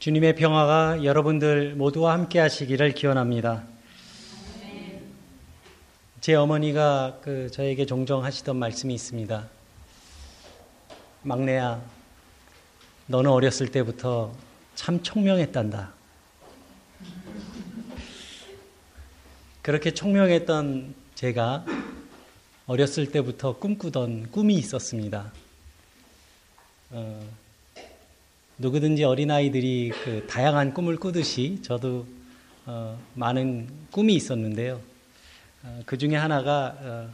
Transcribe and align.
주님의 0.00 0.34
평화가 0.34 1.04
여러분들 1.04 1.74
모두와 1.74 2.14
함께 2.14 2.38
하시기를 2.38 2.94
기원합니다. 2.94 3.64
제 6.22 6.34
어머니가 6.34 7.18
그 7.20 7.50
저에게 7.50 7.84
종종 7.84 8.24
하시던 8.24 8.56
말씀이 8.56 8.94
있습니다. 8.94 9.46
막내야, 11.20 11.82
너는 13.08 13.30
어렸을 13.30 13.70
때부터 13.70 14.32
참 14.74 15.02
총명했단다. 15.02 15.92
그렇게 19.60 19.92
총명했던 19.92 20.94
제가 21.14 21.66
어렸을 22.66 23.12
때부터 23.12 23.58
꿈꾸던 23.58 24.30
꿈이 24.30 24.54
있었습니다. 24.54 25.30
어, 26.88 27.39
누구든지 28.60 29.04
어린아이들이 29.04 29.90
그 30.04 30.26
다양한 30.26 30.74
꿈을 30.74 30.98
꾸듯이 30.98 31.60
저도 31.62 32.06
어, 32.66 33.00
많은 33.14 33.70
꿈이 33.90 34.14
있었는데요. 34.14 34.82
어, 35.62 35.82
그 35.86 35.96
중에 35.96 36.14
하나가 36.14 36.76
어, 36.78 37.10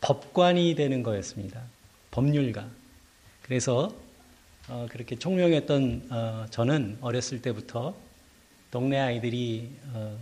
법관이 0.00 0.74
되는 0.74 1.04
거였습니다. 1.04 1.62
법률가. 2.10 2.66
그래서 3.42 3.94
어, 4.68 4.88
그렇게 4.90 5.16
총명했던 5.16 6.08
어, 6.10 6.46
저는 6.50 6.98
어렸을 7.00 7.40
때부터 7.40 7.94
동네 8.72 8.98
아이들이 8.98 9.70
어, 9.92 10.18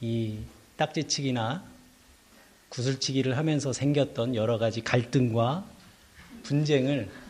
이 0.00 0.38
딱지치기나 0.76 1.64
구슬치기를 2.68 3.36
하면서 3.36 3.72
생겼던 3.72 4.36
여러 4.36 4.56
가지 4.58 4.82
갈등과 4.82 5.66
분쟁을 6.44 7.08
예, 7.08 7.23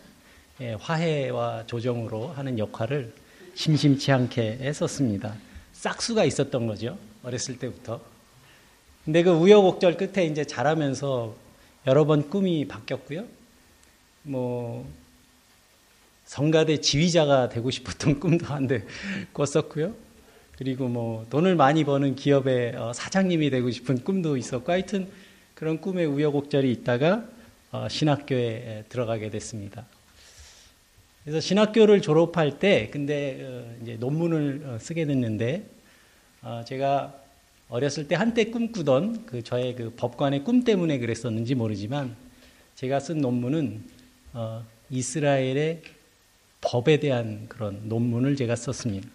화해와 0.80 1.66
조정으로 1.66 2.28
하는 2.28 2.58
역할을 2.58 3.12
심심치 3.54 4.12
않게 4.12 4.58
했었습니다. 4.60 5.34
싹수가 5.72 6.24
있었던 6.24 6.66
거죠. 6.66 6.98
어렸을 7.22 7.58
때부터. 7.58 8.00
근데 9.05 9.22
그 9.22 9.30
우여곡절 9.30 9.96
끝에 9.96 10.27
이제 10.27 10.44
자라면서 10.44 11.34
여러 11.86 12.05
번 12.06 12.30
꿈이 12.30 12.66
바뀌었고요. 12.66 13.24
뭐 14.22 14.88
성가대 16.24 16.80
지휘자가 16.80 17.50
되고 17.50 17.70
싶었던 17.70 18.18
꿈도 18.20 18.46
한데 18.46 18.84
꿨었고요. 19.33 19.94
그리고 20.56 20.89
뭐 20.89 21.27
돈을 21.30 21.56
많이 21.56 21.84
버는 21.84 22.14
기업의 22.16 22.77
어, 22.77 22.92
사장님이 22.92 23.50
되고 23.50 23.70
싶은 23.70 24.05
꿈도 24.05 24.36
있었고 24.36 24.70
하여튼 24.70 25.11
그런 25.55 25.80
꿈의 25.80 26.06
우여곡절이 26.06 26.70
있다가 26.72 27.24
어, 27.72 27.89
신학교에 27.91 28.84
들어가게 28.89 29.30
됐습니다. 29.30 29.84
그래서 31.25 31.41
신학교를 31.41 32.03
졸업할 32.03 32.58
때 32.58 32.89
근데 32.92 33.39
어, 33.42 33.83
이제 33.83 33.97
논문을 33.97 34.78
쓰게 34.80 35.06
됐는데 35.06 35.67
제가 36.67 37.14
어렸을 37.70 38.06
때 38.06 38.14
한때 38.14 38.50
꿈꾸던 38.50 39.25
그 39.25 39.42
저의 39.42 39.75
그 39.75 39.95
법관의 39.97 40.45
꿈 40.45 40.62
때문에 40.62 40.98
그랬었는지 40.98 41.55
모르지만 41.55 42.14
제가 42.75 43.00
쓴 43.00 43.19
논문은 43.19 43.83
이스라엘의 44.91 45.83
법에 46.61 47.00
대한 47.00 47.47
그런 47.48 47.89
논문을 47.89 48.36
제가 48.36 48.56
썼습니다. 48.56 49.08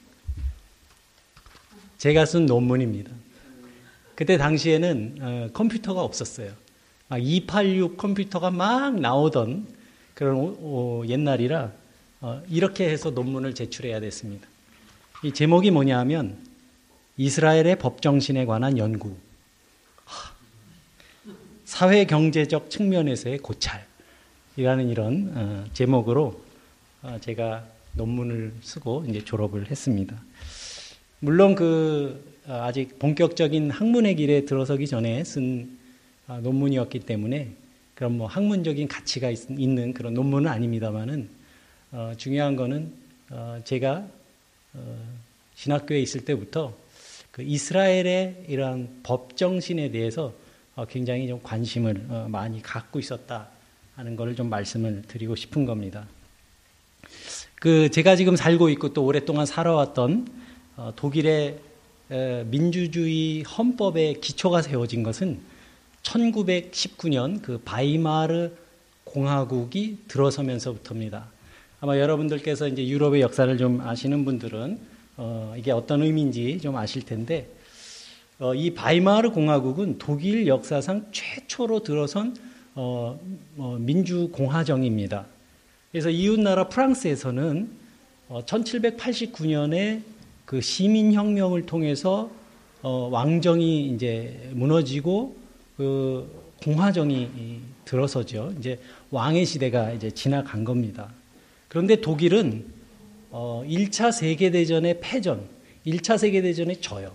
제가 1.99 2.25
쓴 2.25 2.45
논문입니다. 2.45 3.11
그때 4.15 4.37
당시에는 4.37 5.17
어, 5.21 5.49
컴퓨터가 5.53 6.01
없었어요. 6.01 6.51
막 7.07 7.17
286 7.17 7.97
컴퓨터가 7.97 8.51
막 8.51 8.99
나오던 8.99 9.67
그런 10.13 11.07
옛날이라 11.07 11.61
어, 11.63 11.73
이렇게 12.49 12.89
해서 12.89 13.11
논문을 13.11 13.55
제출해야 13.55 13.99
됐습니다. 13.99 14.47
이 15.23 15.33
제목이 15.33 15.71
뭐냐면 15.71 16.37
이스라엘의 17.17 17.79
법정신에 17.79 18.45
관한 18.45 18.77
연구. 18.77 19.15
사회 21.65 22.05
경제적 22.05 22.69
측면에서의 22.69 23.37
고찰이라는 23.37 24.89
이런 24.89 25.31
어, 25.35 25.65
제목으로 25.73 26.41
어, 27.03 27.17
제가 27.21 27.63
논문을 27.93 28.53
쓰고 28.61 29.05
이제 29.07 29.23
졸업을 29.23 29.69
했습니다. 29.69 30.19
물론 31.19 31.53
그 31.53 32.23
어, 32.47 32.53
아직 32.63 32.97
본격적인 32.97 33.69
학문의 33.69 34.15
길에 34.15 34.45
들어서기 34.45 34.87
전에 34.87 35.23
쓴 35.23 35.77
어, 36.27 36.39
논문이었기 36.41 37.01
때문에 37.01 37.51
그런 37.93 38.17
뭐 38.17 38.27
학문적인 38.27 38.87
가치가 38.87 39.29
있, 39.29 39.51
는 39.51 39.93
그런 39.93 40.15
논문은 40.15 40.49
아닙니다만은 40.49 41.29
어, 41.91 42.13
중요한 42.17 42.55
거는 42.55 42.93
어, 43.31 43.59
제가 43.63 44.05
어, 44.75 44.97
신학교에 45.55 45.99
있을 45.99 46.23
때부터 46.23 46.75
그 47.31 47.41
이스라엘의 47.41 48.45
이러한 48.47 48.99
법 49.01 49.35
정신에 49.35 49.89
대해서 49.89 50.33
어, 50.75 50.85
굉장히 50.85 51.27
좀 51.27 51.39
관심을 51.41 52.27
많이 52.27 52.61
갖고 52.61 52.99
있었다 52.99 53.47
하는 53.95 54.15
것을 54.15 54.35
좀 54.35 54.49
말씀을 54.49 55.01
드리고 55.07 55.35
싶은 55.35 55.65
겁니다. 55.65 56.05
그 57.55 57.89
제가 57.89 58.15
지금 58.15 58.35
살고 58.35 58.69
있고 58.69 58.93
또 58.93 59.03
오랫동안 59.03 59.45
살아왔던 59.45 60.27
독일의 60.95 61.59
민주주의 62.45 63.41
헌법의 63.41 64.21
기초가 64.21 64.61
세워진 64.61 65.03
것은 65.03 65.39
1919년 66.03 67.41
그 67.41 67.59
바이마르 67.65 68.51
공화국이 69.03 69.97
들어서면서부터입니다. 70.07 71.38
아마 71.81 71.97
여러분들께서 71.97 72.67
이제 72.67 72.85
유럽의 72.85 73.21
역사를 73.21 73.57
좀 73.57 73.79
아시는 73.79 74.25
분들은 74.25 74.79
어, 75.15 75.53
이게 75.57 75.71
어떤 75.71 76.01
의미인지 76.01 76.59
좀 76.59 76.75
아실 76.75 77.05
텐데 77.05 77.47
어, 78.37 78.53
이 78.53 78.73
바이마르 78.73 79.31
공화국은 79.31 79.97
독일 79.97 80.45
역사상 80.47 81.07
최초로 81.11 81.83
들어선 81.83 82.35
어, 82.75 83.19
어 83.57 83.77
민주 83.79 84.29
공화정입니다. 84.31 85.25
그래서 85.91 86.09
이웃 86.09 86.39
나라 86.39 86.67
프랑스에서는 86.67 87.69
1789년에 88.29 89.99
어, 89.99 90.03
그 90.45 90.61
시민 90.61 91.13
혁명을 91.13 91.65
통해서 91.65 92.29
어, 92.81 93.07
왕정이 93.09 93.87
이제 93.87 94.49
무너지고 94.51 95.35
그 95.77 96.29
공화정이 96.61 97.61
들어서죠. 97.85 98.53
이제 98.59 98.79
왕의 99.11 99.45
시대가 99.45 99.91
이제 99.91 100.11
지나간 100.11 100.65
겁니다. 100.65 101.09
그런데 101.69 102.01
독일은 102.01 102.65
어, 103.31 103.63
1차 103.67 104.11
세계대전의 104.11 104.99
패전, 104.99 105.47
1차 105.85 106.17
세계대전에 106.17 106.81
져요. 106.81 107.13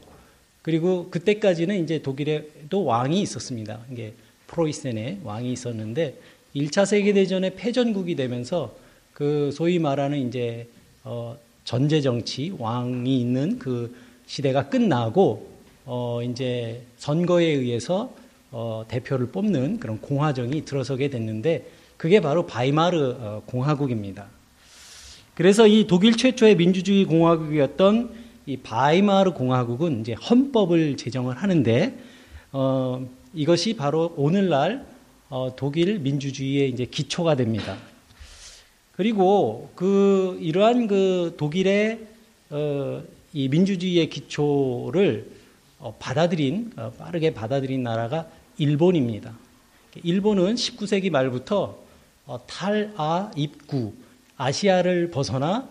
그리고 0.63 1.11
그때까지는 1.11 1.83
이제 1.85 2.01
독일에도 2.01 2.85
왕이 2.85 3.21
있었습니다. 3.21 3.81
이게 3.93 4.15
프로이센에 4.47 5.19
왕이 5.23 5.53
있었는데 5.53 6.15
1차 6.57 6.87
세계대전의 6.87 7.57
패전국이 7.57 8.15
되면서 8.15 8.75
그 9.13 9.51
소위 9.53 9.79
말하는 9.79 10.27
이제 10.27 10.67
어, 11.03 11.37
전제 11.65 12.01
정치 12.01 12.55
왕이 12.59 13.21
있는 13.21 13.59
그 13.59 13.95
시대가 14.27 14.69
끝나고 14.69 15.49
어 15.87 16.21
이제 16.23 16.83
선거에 16.97 17.45
의해서 17.45 18.15
어 18.51 18.85
대표를 18.89 19.29
뽑는 19.29 19.81
그런 19.81 20.01
공화정이 20.01 20.65
들어서게 20.65 21.11
됐는데 21.11 21.67
그게 21.97 22.21
바로 22.21 22.47
바이마르 22.47 23.17
어 23.21 23.43
공화국입니다. 23.47 24.27
그래서 25.35 25.67
이 25.67 25.87
독일 25.87 26.17
최초의 26.17 26.57
민주주의 26.57 27.05
공화국이었던 27.05 28.15
이 28.47 28.57
바이마르 28.59 29.33
공화국은 29.33 30.01
이제 30.01 30.13
헌법을 30.13 30.97
제정을 30.97 31.37
하는데 31.37 31.99
어 32.53 33.05
이것이 33.33 33.75
바로 33.75 34.13
오늘날 34.17 34.87
어 35.29 35.55
독일 35.57 35.99
민주주의의 35.99 36.71
이제 36.71 36.85
기초가 36.85 37.35
됩니다. 37.35 37.77
그리고 38.93 39.71
그 39.75 40.39
이러한 40.41 40.87
그 40.87 41.35
독일의 41.37 42.07
어, 42.51 43.03
이 43.33 43.49
민주주의의 43.49 44.09
기초를 44.09 45.29
어, 45.81 45.97
받아들인 45.99 46.71
어, 46.77 46.93
빠르게 46.93 47.35
받아들인 47.35 47.83
나라가 47.83 48.29
일본입니다. 48.59 49.37
일본은 50.05 50.55
19세기 50.55 51.11
말부터 51.11 51.77
어, 52.27 52.47
탈아 52.47 53.33
입구 53.35 53.95
아시아를 54.37 55.11
벗어나 55.11 55.69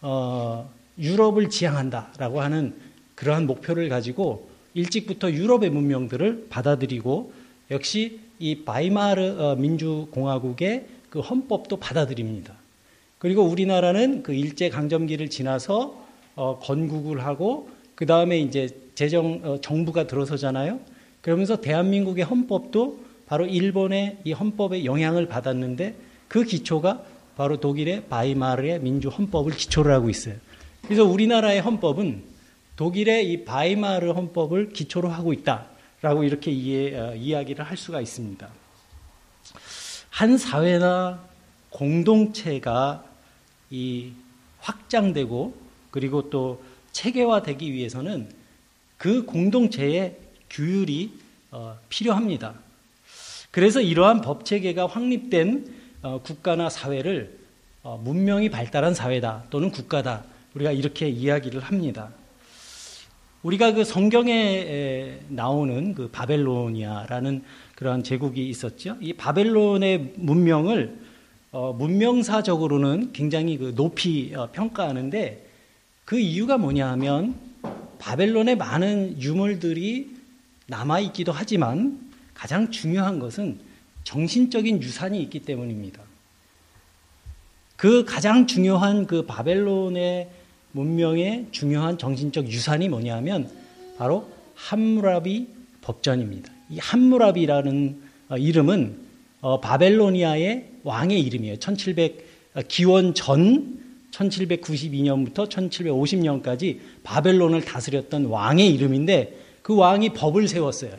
어, 0.00 0.70
유럽을 0.98 1.50
지향한다라고 1.50 2.40
하는 2.40 2.74
그러한 3.14 3.46
목표를 3.46 3.88
가지고 3.88 4.48
일찍부터 4.74 5.30
유럽의 5.32 5.70
문명들을 5.70 6.46
받아들이고 6.50 7.32
역시 7.70 8.20
이 8.38 8.64
바이마르 8.64 9.40
어, 9.40 9.56
민주공화국의 9.56 10.86
그 11.10 11.20
헌법도 11.20 11.78
받아들입니다. 11.78 12.54
그리고 13.18 13.42
우리나라는 13.42 14.22
그 14.22 14.34
일제 14.34 14.68
강점기를 14.68 15.30
지나서 15.30 16.04
어, 16.34 16.58
건국을 16.58 17.24
하고 17.24 17.70
그 17.94 18.04
다음에 18.04 18.38
이제 18.38 18.68
재정 18.94 19.40
어, 19.42 19.60
정부가 19.60 20.06
들어서잖아요. 20.06 20.78
그러면서 21.22 21.60
대한민국의 21.60 22.24
헌법도 22.24 23.00
바로 23.26 23.46
일본의 23.46 24.18
이 24.24 24.32
헌법의 24.32 24.84
영향을 24.84 25.26
받았는데 25.26 25.94
그 26.28 26.44
기초가 26.44 27.02
바로 27.36 27.60
독일의 27.60 28.08
바이마르의 28.08 28.80
민주 28.80 29.08
헌법을 29.08 29.52
기초로 29.52 29.92
하고 29.92 30.08
있어요. 30.10 30.34
그래서 30.82 31.04
우리나라의 31.04 31.60
헌법은 31.60 32.24
독일의 32.76 33.30
이 33.30 33.44
바이마르 33.44 34.10
헌법을 34.10 34.70
기초로 34.70 35.08
하고 35.08 35.32
있다라고 35.32 36.24
이렇게 36.24 36.50
이해, 36.50 36.96
어, 36.96 37.14
이야기를 37.14 37.64
할 37.64 37.76
수가 37.76 38.00
있습니다. 38.00 38.48
한 40.10 40.38
사회나 40.38 41.22
공동체가 41.70 43.04
이 43.70 44.12
확장되고 44.60 45.54
그리고 45.90 46.30
또 46.30 46.62
체계화되기 46.92 47.72
위해서는 47.72 48.30
그 48.96 49.24
공동체의 49.24 50.16
규율이 50.48 51.12
어, 51.50 51.78
필요합니다. 51.88 52.54
그래서 53.50 53.80
이러한 53.80 54.20
법 54.22 54.44
체계가 54.44 54.86
확립된 54.86 55.66
어, 55.66 55.85
국가나 56.22 56.68
사회를 56.68 57.38
어, 57.82 58.00
문명이 58.02 58.50
발달한 58.50 58.94
사회다 58.94 59.44
또는 59.50 59.70
국가다 59.70 60.24
우리가 60.54 60.72
이렇게 60.72 61.08
이야기를 61.08 61.60
합니다. 61.60 62.10
우리가 63.42 63.74
그 63.74 63.84
성경에 63.84 65.20
나오는 65.28 65.94
그 65.94 66.08
바벨로니아라는 66.10 67.44
그러한 67.76 68.02
제국이 68.02 68.48
있었죠. 68.48 68.96
이 69.00 69.12
바벨론의 69.12 70.14
문명을 70.16 70.98
어, 71.52 71.72
문명사적으로는 71.72 73.12
굉장히 73.12 73.56
그 73.56 73.72
높이 73.76 74.34
어, 74.34 74.50
평가하는데 74.50 75.46
그 76.04 76.18
이유가 76.18 76.58
뭐냐 76.58 76.90
하면 76.90 77.36
바벨론의 78.00 78.56
많은 78.56 79.22
유물들이 79.22 80.10
남아 80.66 81.00
있기도 81.00 81.30
하지만 81.30 82.00
가장 82.34 82.70
중요한 82.70 83.20
것은 83.20 83.58
정신적인 84.06 84.82
유산이 84.82 85.20
있기 85.22 85.40
때문입니다. 85.40 86.00
그 87.74 88.04
가장 88.04 88.46
중요한 88.46 89.06
그 89.08 89.26
바벨론의 89.26 90.28
문명의 90.70 91.46
중요한 91.50 91.98
정신적 91.98 92.46
유산이 92.46 92.88
뭐냐면 92.88 93.50
바로 93.98 94.30
함무라비 94.54 95.48
법전입니다. 95.82 96.52
이 96.70 96.78
함무라비라는 96.78 98.00
어, 98.28 98.36
이름은 98.38 98.96
어, 99.40 99.60
바벨로니아의 99.60 100.70
왕의 100.84 101.20
이름이에요. 101.20 101.56
1700 101.56 102.26
어, 102.54 102.60
기원 102.68 103.12
전 103.12 103.80
1792년부터 104.12 105.48
1750년까지 105.48 106.78
바벨론을 107.02 107.64
다스렸던 107.64 108.26
왕의 108.26 108.72
이름인데 108.72 109.36
그 109.62 109.74
왕이 109.74 110.10
법을 110.10 110.46
세웠어요. 110.46 110.92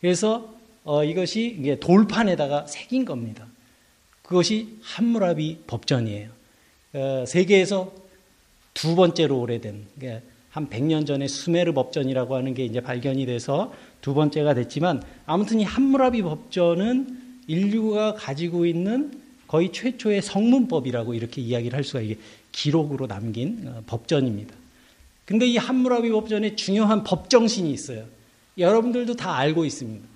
그래서 0.00 0.59
어, 0.84 1.04
이것이 1.04 1.78
돌판에다가 1.80 2.66
새긴 2.66 3.04
겁니다. 3.04 3.46
그것이 4.22 4.78
함무라비 4.82 5.58
법전이에요. 5.66 6.30
어, 6.94 7.24
세계에서 7.26 7.92
두 8.74 8.94
번째로 8.94 9.40
오래된 9.40 9.86
한 10.50 10.68
100년 10.68 11.06
전에 11.06 11.28
수메르 11.28 11.72
법전이라고 11.72 12.34
하는 12.34 12.54
게 12.54 12.64
이제 12.64 12.80
발견이 12.80 13.26
돼서 13.26 13.72
두 14.00 14.14
번째가 14.14 14.54
됐지만 14.54 15.02
아무튼 15.26 15.60
이 15.60 15.64
함무라비 15.64 16.22
법전은 16.22 17.18
인류가 17.46 18.14
가지고 18.14 18.66
있는 18.66 19.12
거의 19.46 19.72
최초의 19.72 20.22
성문법이라고 20.22 21.14
이렇게 21.14 21.42
이야기를 21.42 21.76
할 21.76 21.82
수가 21.82 22.00
이게 22.00 22.16
기록으로 22.52 23.06
남긴 23.06 23.64
어, 23.66 23.82
법전입니다. 23.86 24.54
근데 25.24 25.46
이 25.46 25.56
함무라비 25.56 26.10
법전에 26.10 26.56
중요한 26.56 27.04
법정신이 27.04 27.70
있어요. 27.72 28.04
여러분들도 28.58 29.14
다 29.14 29.36
알고 29.36 29.64
있습니다. 29.64 30.09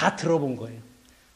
다 0.00 0.16
들어본 0.16 0.56
거예요. 0.56 0.80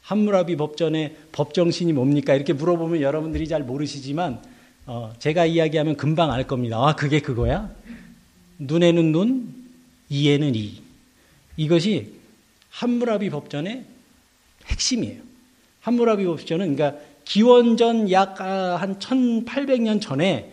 함무라비 0.01 0.57
법전의 0.57 1.17
법정신이 1.33 1.93
뭡니까? 1.93 2.33
이렇게 2.33 2.55
물어보면 2.55 3.03
여러분들이 3.03 3.47
잘 3.47 3.63
모르시지만 3.63 4.41
어, 4.87 5.13
제가 5.19 5.45
이야기하면 5.45 5.97
금방 5.99 6.33
알 6.33 6.47
겁니다. 6.47 6.79
아, 6.79 6.97
그게 6.97 7.21
그거야? 7.21 7.71
눈에는 8.59 9.13
눈, 9.13 9.55
이에는 10.09 10.55
이. 10.55 10.81
이것이 11.59 12.15
함무라비 12.71 13.29
법전의 13.29 13.85
핵심이에요. 14.65 15.21
함무라비 15.83 16.25
법전은 16.25 16.75
그러니까 16.75 16.99
기원전 17.27 18.11
약 18.11 18.41
한 18.41 18.99
1800년 18.99 20.01
전에 20.01 20.51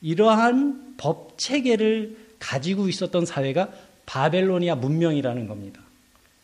이러한 0.00 0.94
법 0.96 1.38
체계를 1.38 2.16
가지고 2.38 2.88
있었던 2.88 3.26
사회가 3.26 3.68
바벨로니아 4.06 4.76
문명이라는 4.76 5.46
겁니다. 5.48 5.81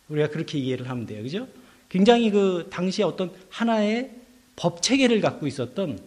우리가 0.09 0.29
그렇게 0.29 0.59
이해를 0.59 0.89
하면 0.89 1.07
돼요. 1.07 1.23
그죠? 1.23 1.47
굉장히 1.89 2.31
그 2.31 2.69
당시에 2.71 3.05
어떤 3.05 3.31
하나의 3.51 4.11
법 4.57 4.83
체계를 4.83 5.21
갖고 5.21 5.47
있었던 5.47 5.99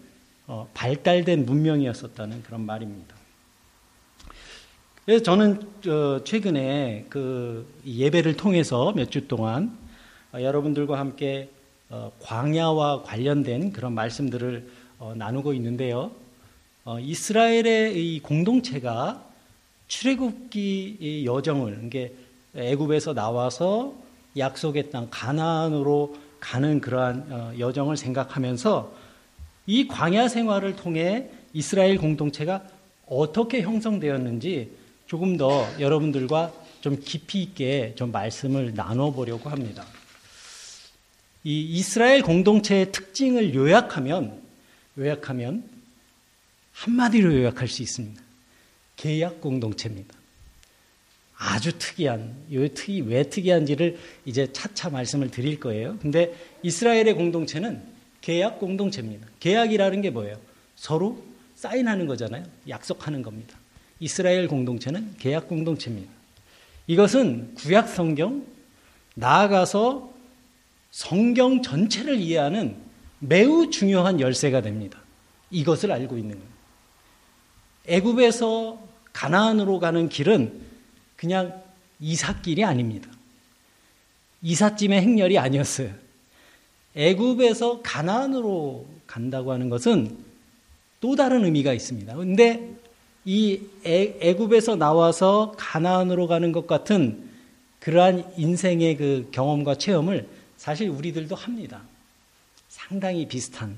어, 0.48 0.70
발달된 0.74 1.46
문명이었었다는 1.46 2.44
그런 2.44 2.66
말입니다. 2.66 3.16
그래서 5.06 5.24
저는 5.24 5.62
어, 5.88 6.24
최근에 6.24 7.06
그 7.10 7.68
예배를 7.86 8.36
통해서 8.38 8.94
몇 8.94 9.10
주 9.10 9.28
동안 9.28 9.78
어, 10.34 10.42
여러분들과 10.42 11.00
함께 11.00 11.50
어, 11.90 12.12
광야와 12.22 13.04
관련된 13.04 13.72
그런 13.74 13.94
말씀들을 13.94 14.68
어, 15.00 15.14
나누고 15.16 15.54
있는데요. 15.56 16.12
어, 16.84 17.00
이스라엘의 17.00 18.16
이 18.16 18.20
공동체가 18.20 19.26
출애굽기 19.88 21.24
여정을 21.26 21.82
이게 21.86 22.14
애굽에서 22.56 23.14
나와서 23.14 23.94
약속의 24.38 24.92
땅 24.92 25.08
가나안으로 25.10 26.16
가는 26.40 26.82
그러한 26.82 27.60
여정을 27.60 27.98
생각하면서 27.98 28.94
이 29.68 29.88
광야 29.88 30.28
생활을 30.28 30.76
통해 30.76 31.30
이스라엘 31.54 31.98
공동체가 31.98 32.64
어떻게 33.08 33.62
형성되었는지 33.62 34.72
조금 35.06 35.38
더 35.38 35.68
여러분들과 35.80 36.54
좀 36.80 36.98
깊이 37.00 37.44
있게 37.44 37.94
좀 37.96 38.12
말씀을 38.12 38.74
나눠 38.74 39.12
보려고 39.12 39.50
합니다. 39.50 39.86
이 41.44 41.62
이스라엘 41.62 42.22
공동체의 42.22 42.92
특징을 42.92 43.54
요약하면 43.54 44.42
요약하면 44.98 45.64
한마디로 46.74 47.36
요약할 47.36 47.68
수 47.68 47.82
있습니다. 47.82 48.22
계약 48.96 49.42
공동체입니다. 49.42 50.21
아주 51.44 51.76
특이한, 51.80 52.36
이 52.52 52.70
특이, 52.72 53.02
왜 53.02 53.24
특이한지를 53.24 53.98
이제 54.26 54.54
차차 54.54 54.92
말씀을 54.92 55.32
드릴 55.32 55.60
거예요. 55.60 55.98
근데 56.00 56.36
이스라엘의 56.62 57.16
공동체는 57.16 57.82
계약 58.22 58.60
공동체입니다. 58.60 59.26
계약이라는 59.40 60.02
게 60.02 60.12
뭐예요? 60.12 60.36
서로 60.76 61.24
사인하는 61.56 62.06
거잖아요. 62.06 62.44
약속하는 62.70 63.24
겁니다. 63.24 63.58
이스라엘 64.00 64.48
공동체는 64.48 65.16
계약 65.18 65.48
공동체입니다. 65.48 66.12
이것은 66.86 67.56
구약 67.56 67.90
성경, 67.90 68.46
나아가서 69.16 70.14
성경 70.92 71.64
전체를 71.64 72.20
이해하는 72.20 72.76
매우 73.18 73.72
중요한 73.72 74.20
열쇠가 74.20 74.62
됩니다. 74.62 75.00
이것을 75.50 75.92
알고 75.92 76.18
있는 76.18 76.36
겁니다. 76.36 76.56
애굽에서 77.88 78.80
가나안으로 79.12 79.80
가는 79.80 80.08
길은 80.08 80.71
그냥 81.22 81.62
이삿길이 82.00 82.66
아닙니다. 82.66 83.08
이삿짐의 84.42 85.00
행렬이 85.00 85.38
아니었어요. 85.38 85.92
애굽에서 86.96 87.84
가나안으로 87.84 88.88
간다고 89.06 89.52
하는 89.52 89.70
것은 89.70 90.18
또 91.00 91.16
다른 91.16 91.46
의미가 91.46 91.74
있습니다. 91.74 92.16
근데 92.16 92.72
이 93.24 93.62
애 93.86 94.34
굽에서 94.34 94.76
나와서 94.76 95.54
가나안으로 95.58 96.26
가는 96.26 96.52
것 96.52 96.66
같은 96.66 97.30
그러한 97.80 98.34
인생의 98.36 98.98
그 98.98 99.30
경험과 99.32 99.76
체험을 99.76 100.28
사실 100.58 100.90
우리들도 100.90 101.36
합니다. 101.36 101.82
상당히 102.68 103.28
비슷한. 103.28 103.78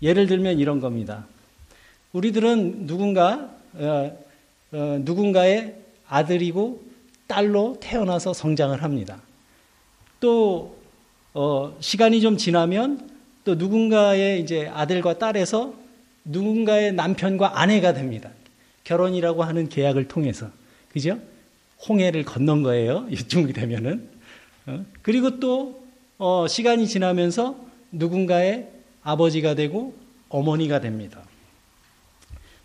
예를 0.00 0.26
들면 0.26 0.58
이런 0.58 0.80
겁니다. 0.80 1.26
우리들은 2.14 2.86
누군가 2.86 3.50
어, 3.74 4.18
어, 4.72 4.98
누군가의 5.02 5.83
아들이고 6.08 6.82
딸로 7.26 7.76
태어나서 7.80 8.32
성장을 8.32 8.82
합니다. 8.82 9.20
또 10.20 10.76
어, 11.32 11.76
시간이 11.80 12.20
좀 12.20 12.36
지나면 12.36 13.10
또 13.44 13.56
누군가의 13.56 14.40
이제 14.40 14.68
아들과 14.68 15.18
딸에서 15.18 15.74
누군가의 16.24 16.92
남편과 16.92 17.60
아내가 17.60 17.92
됩니다. 17.92 18.30
결혼이라고 18.84 19.42
하는 19.42 19.68
계약을 19.68 20.08
통해서. 20.08 20.50
그죠? 20.92 21.18
홍해를 21.88 22.24
건넌 22.24 22.62
거예요. 22.62 23.06
이쯤이 23.10 23.52
되면은. 23.52 24.08
어? 24.66 24.84
그리고 25.02 25.40
또, 25.40 25.84
어, 26.18 26.46
시간이 26.48 26.86
지나면서 26.88 27.56
누군가의 27.92 28.68
아버지가 29.02 29.54
되고 29.54 29.94
어머니가 30.28 30.80
됩니다. 30.80 31.22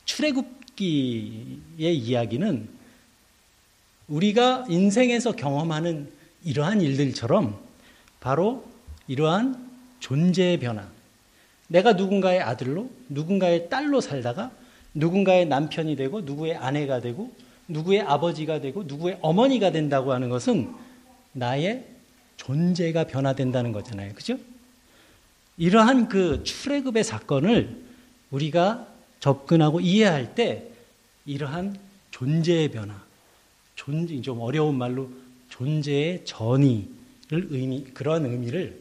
출애굽기의 0.06 1.98
이야기는 1.98 2.79
우리가 4.10 4.66
인생에서 4.68 5.34
경험하는 5.34 6.12
이러한 6.44 6.82
일들처럼 6.82 7.58
바로 8.20 8.66
이러한 9.08 9.70
존재의 10.00 10.60
변화. 10.60 10.88
내가 11.68 11.94
누군가의 11.94 12.42
아들로, 12.42 12.90
누군가의 13.10 13.70
딸로 13.70 14.02
살다가 14.02 14.52
누군가의 14.94 15.46
남편이 15.46 15.96
되고 15.96 16.22
누구의 16.22 16.56
아내가 16.56 17.00
되고 17.00 17.32
누구의 17.68 18.02
아버지가 18.02 18.60
되고 18.60 18.84
누구의 18.84 19.20
어머니가 19.22 19.72
된다고 19.72 20.12
하는 20.12 20.30
것은 20.30 20.74
나의 21.34 21.86
존재가 22.38 23.06
변화된다는 23.06 23.72
거잖아요. 23.72 24.14
그죠? 24.16 24.38
이러한 25.58 26.08
그 26.08 26.44
출애굽의 26.44 27.04
사건을 27.04 27.84
우리가 28.32 28.88
접근하고 29.20 29.82
이해할 29.82 30.34
때 30.34 30.64
이러한 31.26 31.78
존재의 32.12 32.70
변화, 32.70 32.96
존재 33.80 34.22
좀 34.22 34.42
어려운 34.42 34.78
말로 34.78 35.10
존재의 35.48 36.26
전이를 36.26 37.48
의미 37.50 37.86
그런 37.94 38.26
의미를 38.26 38.78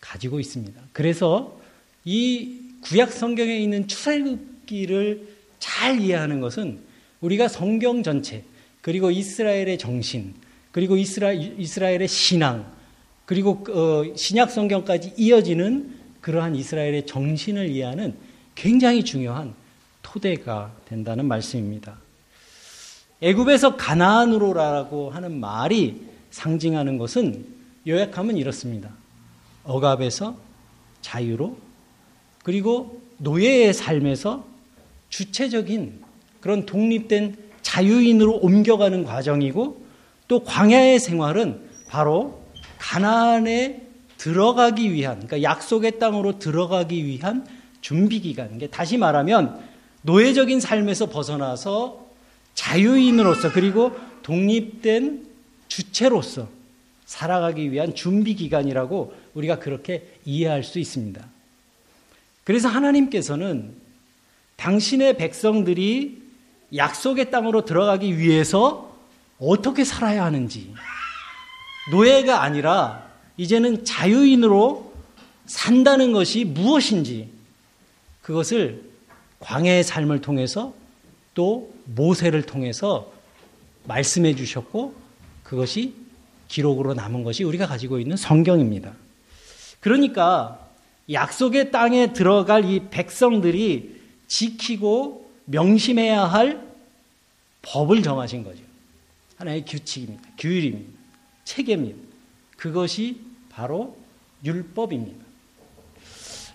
가지고 0.00 0.40
있습니다. 0.40 0.80
그래서 0.94 1.60
이 2.06 2.58
구약 2.80 3.12
성경에 3.12 3.58
있는 3.58 3.86
출애굽기를 3.86 5.28
잘 5.58 6.00
이해하는 6.00 6.40
것은 6.40 6.78
우리가 7.20 7.48
성경 7.48 8.02
전체 8.02 8.42
그리고 8.80 9.10
이스라엘의 9.10 9.76
정신 9.76 10.32
그리고 10.72 10.96
이스라, 10.96 11.32
이스라엘의 11.32 12.08
신앙 12.08 12.72
그리고 13.26 13.62
어, 13.68 14.16
신약 14.16 14.50
성경까지 14.50 15.12
이어지는 15.18 15.94
그러한 16.22 16.56
이스라엘의 16.56 17.04
정신을 17.04 17.68
이해하는 17.68 18.14
굉장히 18.54 19.04
중요한 19.04 19.52
토대가 20.00 20.74
된다는 20.86 21.26
말씀입니다. 21.26 22.07
애굽에서 23.20 23.76
가나안으로라고 23.76 25.10
하는 25.10 25.40
말이 25.40 26.02
상징하는 26.30 26.98
것은 26.98 27.44
요약하면 27.86 28.36
이렇습니다. 28.36 28.90
억압에서 29.64 30.36
자유로 31.00 31.56
그리고 32.42 33.00
노예의 33.18 33.74
삶에서 33.74 34.44
주체적인 35.08 36.02
그런 36.40 36.66
독립된 36.66 37.36
자유인으로 37.62 38.36
옮겨가는 38.36 39.04
과정이고 39.04 39.82
또 40.28 40.44
광야의 40.44 40.98
생활은 41.00 41.68
바로 41.88 42.40
가나안에 42.78 43.82
들어가기 44.18 44.92
위한 44.92 45.26
그러니까 45.26 45.42
약속의 45.42 45.98
땅으로 45.98 46.38
들어가기 46.38 47.04
위한 47.04 47.46
준비 47.80 48.20
기간. 48.20 48.60
다시 48.70 48.96
말하면 48.96 49.60
노예적인 50.02 50.60
삶에서 50.60 51.06
벗어나서 51.06 52.07
자유인으로서 52.58 53.52
그리고 53.52 53.96
독립된 54.24 55.28
주체로서 55.68 56.48
살아가기 57.06 57.70
위한 57.70 57.94
준비 57.94 58.34
기간이라고 58.34 59.14
우리가 59.34 59.60
그렇게 59.60 60.18
이해할 60.24 60.64
수 60.64 60.80
있습니다. 60.80 61.24
그래서 62.42 62.66
하나님께서는 62.68 63.74
당신의 64.56 65.18
백성들이 65.18 66.20
약속의 66.74 67.30
땅으로 67.30 67.64
들어가기 67.64 68.18
위해서 68.18 68.92
어떻게 69.38 69.84
살아야 69.84 70.24
하는지 70.24 70.74
노예가 71.92 72.42
아니라 72.42 73.08
이제는 73.36 73.84
자유인으로 73.84 74.92
산다는 75.46 76.10
것이 76.10 76.44
무엇인지 76.44 77.30
그것을 78.20 78.82
광야의 79.38 79.84
삶을 79.84 80.20
통해서 80.22 80.74
또 81.38 81.72
모세를 81.84 82.42
통해서 82.42 83.12
말씀해 83.84 84.34
주셨고 84.34 84.92
그것이 85.44 85.94
기록으로 86.48 86.94
남은 86.94 87.22
것이 87.22 87.44
우리가 87.44 87.68
가지고 87.68 88.00
있는 88.00 88.16
성경입니다. 88.16 88.92
그러니까 89.78 90.68
약속의 91.12 91.70
땅에 91.70 92.12
들어갈 92.12 92.64
이 92.64 92.88
백성들이 92.90 94.00
지키고 94.26 95.30
명심해야 95.44 96.24
할 96.24 96.66
법을 97.62 98.02
정하신 98.02 98.42
거죠. 98.42 98.60
하나의 99.36 99.64
규칙입니다. 99.64 100.28
규율입니다. 100.38 100.90
체계입니다. 101.44 101.98
그것이 102.56 103.20
바로 103.48 103.96
율법입니다. 104.44 105.24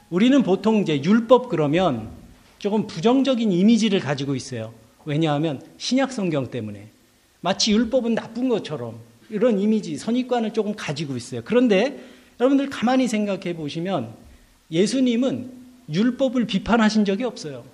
우리는 0.10 0.44
보통 0.44 0.82
이제 0.82 1.02
율법 1.02 1.48
그러면 1.48 2.23
조금 2.63 2.88
부정적인 2.88 3.51
이미지를 3.51 4.00
가지고 4.00 4.36
있어요. 4.36 4.74
왜냐하면 5.03 5.62
신약 5.77 6.13
성경 6.13 6.50
때문에 6.50 6.88
마치 7.41 7.74
율법은 7.74 8.15
나쁜 8.15 8.48
것처럼 8.48 9.00
이런 9.29 9.60
이미지, 9.60 9.98
선입관을 9.98 10.53
조금 10.53 10.74
가지고 10.74 11.17
있어요. 11.17 11.41
그런데 11.43 12.01
여러분들 12.39 12.70
가만히 12.70 13.10
생각해 13.10 13.58
보시면 13.58 14.13
예수님은 14.72 15.51
율법을 15.91 16.46
비판하신 16.46 17.03
적이 17.03 17.25
없어요. 17.25 17.65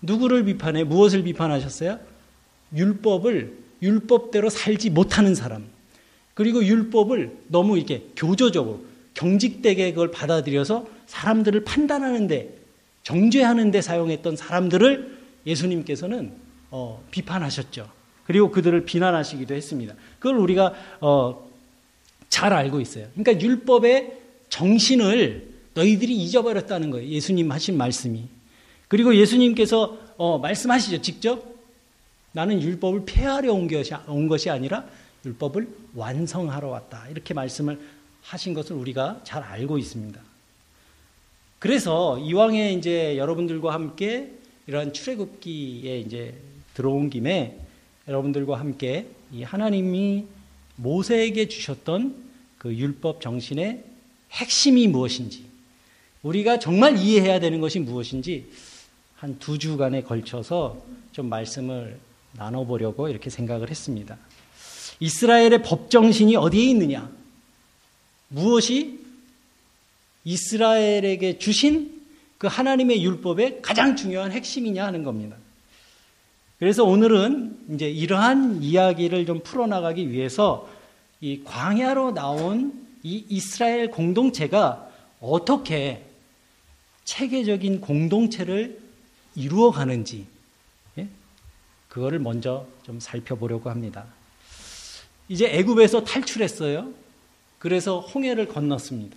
누구를 0.00 0.44
비판해? 0.44 0.84
무엇을 0.84 1.24
비판하셨어요? 1.24 1.98
율법을 2.72 3.52
율법대로 3.82 4.48
살지 4.48 4.90
못하는 4.90 5.34
사람. 5.34 5.66
그리고 6.34 6.64
율법을 6.64 7.36
너무 7.48 7.78
이렇게 7.78 8.06
교조적으로 8.14 8.84
경직되게 9.14 9.90
그걸 9.90 10.12
받아들여서 10.12 10.86
사람들을 11.08 11.64
판단하는데 11.64 12.57
정죄하는 13.08 13.70
데 13.70 13.80
사용했던 13.80 14.36
사람들을 14.36 15.16
예수님께서는 15.46 16.30
어, 16.70 17.02
비판하셨죠. 17.10 17.88
그리고 18.24 18.50
그들을 18.50 18.84
비난하시기도 18.84 19.54
했습니다. 19.54 19.94
그걸 20.18 20.36
우리가 20.36 20.74
어, 21.00 21.48
잘 22.28 22.52
알고 22.52 22.82
있어요. 22.82 23.08
그러니까 23.14 23.40
율법의 23.42 24.18
정신을 24.50 25.48
너희들이 25.72 26.14
잊어버렸다는 26.16 26.90
거예요. 26.90 27.08
예수님 27.08 27.50
하신 27.50 27.78
말씀이. 27.78 28.28
그리고 28.88 29.16
예수님께서 29.16 29.96
어, 30.18 30.36
말씀하시죠. 30.36 31.00
직접 31.00 31.56
나는 32.32 32.60
율법을 32.60 33.04
폐하려 33.06 33.54
온 33.54 33.68
것이, 33.68 33.94
온 34.06 34.28
것이 34.28 34.50
아니라 34.50 34.84
율법을 35.24 35.66
완성하러 35.94 36.68
왔다. 36.68 37.08
이렇게 37.08 37.32
말씀을 37.32 37.80
하신 38.20 38.52
것을 38.52 38.76
우리가 38.76 39.22
잘 39.24 39.42
알고 39.42 39.78
있습니다. 39.78 40.27
그래서 41.58 42.18
이왕에 42.18 42.72
이제 42.72 43.16
여러분들과 43.16 43.72
함께 43.72 44.30
이러한 44.66 44.92
출애굽기에 44.92 45.98
이제 46.00 46.34
들어온 46.74 47.10
김에 47.10 47.58
여러분들과 48.06 48.58
함께 48.58 49.06
이 49.32 49.42
하나님이 49.42 50.24
모세에게 50.76 51.48
주셨던 51.48 52.14
그 52.58 52.74
율법 52.74 53.20
정신의 53.20 53.82
핵심이 54.32 54.86
무엇인지 54.88 55.44
우리가 56.22 56.58
정말 56.58 56.96
이해해야 56.96 57.40
되는 57.40 57.60
것이 57.60 57.80
무엇인지 57.80 58.46
한 59.16 59.36
두 59.40 59.58
주간에 59.58 60.02
걸쳐서 60.02 60.80
좀 61.10 61.28
말씀을 61.28 61.98
나눠보려고 62.34 63.08
이렇게 63.08 63.30
생각을 63.30 63.68
했습니다. 63.68 64.16
이스라엘의 65.00 65.62
법 65.64 65.90
정신이 65.90 66.36
어디에 66.36 66.70
있느냐? 66.70 67.10
무엇이 68.28 69.00
이스라엘에게 70.28 71.38
주신 71.38 72.02
그 72.36 72.46
하나님의 72.46 73.02
율법의 73.02 73.62
가장 73.62 73.96
중요한 73.96 74.30
핵심이냐 74.30 74.84
하는 74.84 75.02
겁니다. 75.02 75.36
그래서 76.58 76.84
오늘은 76.84 77.74
이제 77.74 77.88
이러한 77.88 78.62
이야기를 78.62 79.24
좀 79.24 79.40
풀어나가기 79.42 80.10
위해서 80.10 80.68
이 81.20 81.42
광야로 81.44 82.12
나온 82.12 82.86
이 83.02 83.24
이스라엘 83.28 83.90
공동체가 83.90 84.90
어떻게 85.20 86.04
체계적인 87.04 87.80
공동체를 87.80 88.78
이루어 89.34 89.70
가는지, 89.70 90.26
예? 90.98 91.08
그거를 91.88 92.18
먼저 92.18 92.66
좀 92.84 93.00
살펴보려고 93.00 93.70
합니다. 93.70 94.04
이제 95.28 95.46
애굽에서 95.46 96.04
탈출했어요. 96.04 96.92
그래서 97.58 98.00
홍해를 98.00 98.48
건넜습니다. 98.48 99.16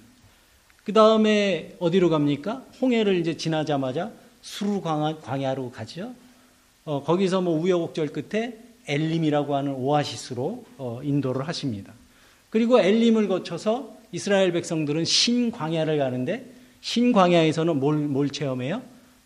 그 0.83 0.93
다음에 0.93 1.75
어디로 1.79 2.09
갑니까? 2.09 2.63
홍해를 2.81 3.15
이제 3.17 3.37
지나자마자 3.37 4.11
수루 4.41 4.81
광야 4.81 5.53
로 5.53 5.71
가죠. 5.71 6.13
어, 6.85 7.03
거기서 7.03 7.41
뭐 7.41 7.59
우여곡절 7.59 8.07
끝에 8.09 8.57
엘림이라고 8.87 9.55
하는 9.55 9.73
오아시스로 9.73 10.65
어, 10.77 11.01
인도를 11.03 11.47
하십니다. 11.47 11.93
그리고 12.49 12.79
엘림을 12.79 13.27
거쳐서 13.27 13.95
이스라엘 14.11 14.51
백성들은 14.51 15.05
신광야를 15.05 15.99
가는데 15.99 16.45
신광야에서는 16.81 17.79
뭘, 17.79 17.97
뭘 17.97 18.29
체험해요? 18.29 18.81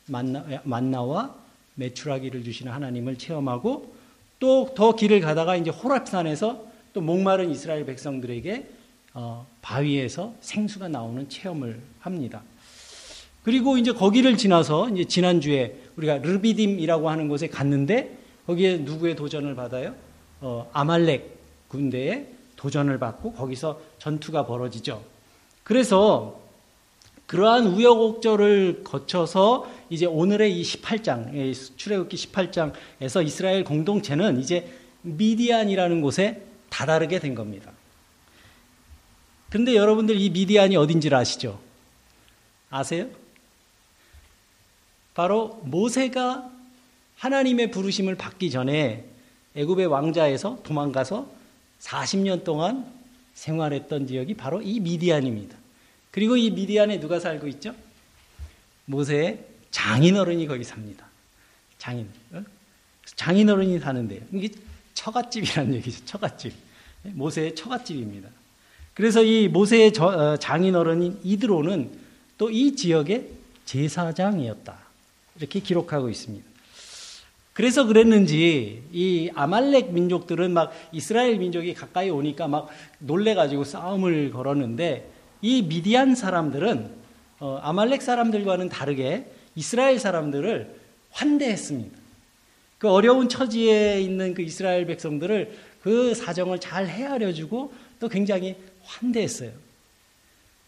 만나, 0.07 0.45
만나와 0.63 1.33
메추라기를 1.75 2.43
주시는 2.43 2.71
하나님을 2.71 3.17
체험하고 3.17 3.95
또 4.39 4.73
더 4.75 4.95
길을 4.95 5.21
가다가 5.21 5.55
이제 5.55 5.69
호랍산에서 5.69 6.65
또 6.93 7.01
목마른 7.01 7.49
이스라엘 7.49 7.85
백성들에게 7.85 8.67
어, 9.15 9.47
바위에서 9.61 10.35
생수가 10.41 10.89
나오는 10.89 11.27
체험을 11.27 11.81
합니다. 11.99 12.43
그리고 13.43 13.77
이제 13.77 13.93
거기를 13.93 14.37
지나서 14.37 14.89
이제 14.89 15.05
지난주에 15.05 15.77
우리가 15.95 16.17
르비딤이라고 16.17 17.09
하는 17.09 17.29
곳에 17.29 17.47
갔는데 17.47 18.17
거기에 18.45 18.77
누구의 18.79 19.15
도전을 19.15 19.55
받아요? 19.55 19.95
어, 20.41 20.69
아말렉 20.73 21.37
군대의 21.69 22.27
도전을 22.57 22.99
받고 22.99 23.33
거기서 23.33 23.79
전투가 23.99 24.45
벌어지죠. 24.45 25.01
그래서 25.63 26.41
그러한 27.25 27.67
우여곡절을 27.67 28.83
거쳐서 28.83 29.71
이제 29.89 30.05
오늘의 30.05 30.59
이 30.59 30.61
18장, 30.61 31.53
출애굽기 31.77 32.17
18장에서 32.17 33.25
이스라엘 33.25 33.63
공동체는 33.63 34.39
이제 34.39 34.69
미디안이라는 35.01 36.01
곳에 36.01 36.41
다다르게 36.69 37.19
된 37.19 37.33
겁니다. 37.33 37.71
근데 39.49 39.75
여러분들 39.75 40.19
이 40.19 40.29
미디안이 40.29 40.75
어딘지를 40.75 41.17
아시죠? 41.17 41.59
아세요? 42.69 43.07
바로 45.13 45.61
모세가 45.63 46.51
하나님의 47.15 47.71
부르심을 47.71 48.15
받기 48.15 48.51
전에 48.51 49.05
애굽의 49.55 49.85
왕자에서 49.87 50.59
도망가서 50.63 51.31
40년 51.79 52.43
동안 52.43 52.91
생활했던 53.33 54.07
지역이 54.07 54.33
바로 54.35 54.61
이 54.61 54.79
미디안입니다. 54.79 55.55
그리고 56.11 56.35
이 56.35 56.51
미디안에 56.51 56.99
누가 56.99 57.19
살고 57.19 57.47
있죠? 57.47 57.73
모세의 58.85 59.45
장인어른이 59.71 60.47
거기 60.47 60.63
삽니다. 60.63 61.07
장인. 61.77 62.09
어? 62.31 62.43
장인어른이 63.15 63.79
사는데요. 63.79 64.21
이게 64.33 64.49
처갓집이라는 64.93 65.73
얘기죠. 65.75 66.05
처갓집. 66.05 66.53
모세의 67.03 67.55
처갓집입니다. 67.55 68.29
그래서 68.95 69.23
이 69.23 69.47
모세의 69.47 69.91
어, 69.99 70.37
장인어른인 70.37 71.19
이드로는 71.23 71.91
또 72.37 72.49
이 72.49 72.75
지역의 72.75 73.29
제사장이었다. 73.65 74.75
이렇게 75.37 75.59
기록하고 75.59 76.09
있습니다. 76.09 76.45
그래서 77.53 77.85
그랬는지 77.85 78.83
이 78.91 79.29
아말렉 79.33 79.93
민족들은 79.93 80.51
막 80.51 80.73
이스라엘 80.91 81.37
민족이 81.37 81.73
가까이 81.73 82.09
오니까 82.09 82.47
막 82.47 82.67
놀래가지고 82.99 83.63
싸움을 83.63 84.31
걸었는데 84.31 85.09
이 85.41 85.61
미디안 85.61 86.15
사람들은 86.15 86.89
어, 87.39 87.59
아말렉 87.61 88.01
사람들과는 88.01 88.69
다르게 88.69 89.25
이스라엘 89.55 89.99
사람들을 89.99 90.75
환대했습니다. 91.11 91.97
그 92.77 92.89
어려운 92.89 93.29
처지에 93.29 94.01
있는 94.01 94.33
그 94.33 94.41
이스라엘 94.41 94.85
백성들을 94.85 95.57
그 95.81 96.13
사정을 96.13 96.59
잘 96.59 96.87
헤아려주고 96.87 97.73
또 97.99 98.09
굉장히 98.09 98.55
환대했어요. 98.85 99.51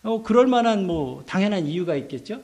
어, 0.04 0.24
그럴 0.24 0.48
만한 0.48 0.86
뭐 0.86 1.24
당연한 1.26 1.68
이유가 1.68 1.96
있겠죠. 1.96 2.42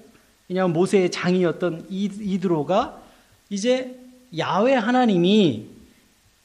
왜냐하면 0.50 0.74
모세의 0.74 1.12
장이었던 1.12 1.88
이드로가 1.90 3.02
이제 3.50 4.00
야외 4.38 4.74
하나님이 4.74 5.66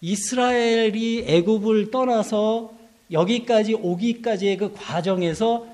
이스라엘이 0.01 1.25
애굽을 1.27 1.91
떠나서 1.91 2.73
여기까지 3.11 3.75
오기까지의 3.75 4.57
그 4.59 4.73
과정에서 4.73 5.67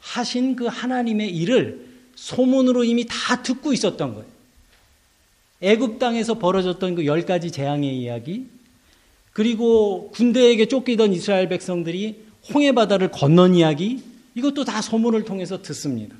하신 0.00 0.56
그 0.56 0.66
하나님의 0.66 1.30
일을 1.36 1.86
소문으로 2.14 2.84
이미 2.84 3.04
다 3.06 3.42
듣고 3.42 3.72
있었던 3.72 4.14
거예요. 4.14 4.26
애굽 5.60 5.98
땅에서 5.98 6.34
벌어졌던 6.38 6.94
그 6.96 7.04
열 7.04 7.26
가지 7.26 7.50
재앙의 7.50 7.96
이야기, 7.98 8.46
그리고 9.32 10.10
군대에게 10.12 10.66
쫓기던 10.66 11.12
이스라엘 11.12 11.48
백성들이 11.48 12.27
홍해 12.52 12.72
바다를 12.72 13.10
건넌 13.10 13.54
이야기, 13.54 14.02
이것도 14.34 14.64
다 14.64 14.80
소문을 14.80 15.24
통해서 15.24 15.62
듣습니다. 15.62 16.16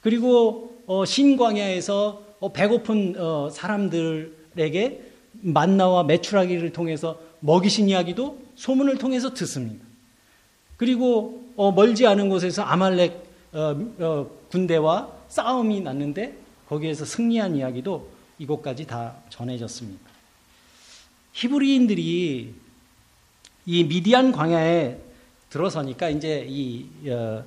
그리고 0.00 0.82
어, 0.86 1.04
신광야에서 1.04 2.22
어, 2.40 2.52
배고픈 2.52 3.14
어, 3.18 3.50
사람들 3.50 4.40
에게 4.58 5.00
만나와 5.32 6.02
메추라기를 6.04 6.72
통해서 6.72 7.20
먹이신 7.40 7.88
이야기도 7.88 8.38
소문을 8.56 8.98
통해서 8.98 9.32
듣습니다. 9.32 9.84
그리고 10.76 11.44
어, 11.56 11.72
멀지 11.72 12.06
않은 12.06 12.28
곳에서 12.28 12.62
아말렉 12.62 13.24
어, 13.52 13.76
어, 13.98 14.30
군대와 14.50 15.12
싸움이 15.28 15.80
났는데 15.80 16.36
거기에서 16.68 17.04
승리한 17.04 17.56
이야기도 17.56 18.08
이곳까지 18.38 18.86
다 18.86 19.16
전해졌습니다. 19.28 20.10
히브리인들이 21.32 22.54
이 23.66 23.84
미디안 23.84 24.32
광야에 24.32 24.98
들어서니까 25.50 26.08
이제 26.08 26.46
이 26.48 26.86
어, 27.08 27.44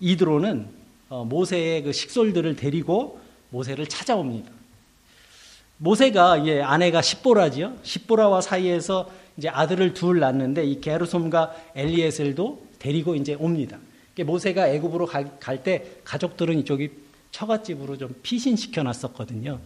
이드로는 0.00 0.68
어, 1.08 1.24
모세의 1.24 1.82
그 1.84 1.92
식솔들을 1.92 2.56
데리고 2.56 3.20
모세를 3.50 3.86
찾아옵니다. 3.86 4.50
모세가 5.78 6.46
예, 6.46 6.60
아내가 6.60 7.02
십보라지요. 7.02 7.76
십보라와 7.82 8.40
사이에서 8.40 9.10
이제 9.36 9.48
아들을 9.48 9.94
둘 9.94 10.20
낳는데 10.20 10.64
이 10.64 10.80
게르솜과 10.80 11.54
엘리에셀도 11.74 12.66
데리고 12.78 13.14
이제 13.14 13.34
옵니다. 13.34 13.78
모세가 14.24 14.68
애굽으로 14.68 15.06
갈 15.06 15.62
때 15.62 15.84
가족들은 16.04 16.58
이쪽이 16.60 16.90
처갓집으로 17.32 17.98
좀 17.98 18.14
피신시켜 18.22 18.84
놨었거든요. 18.84 19.58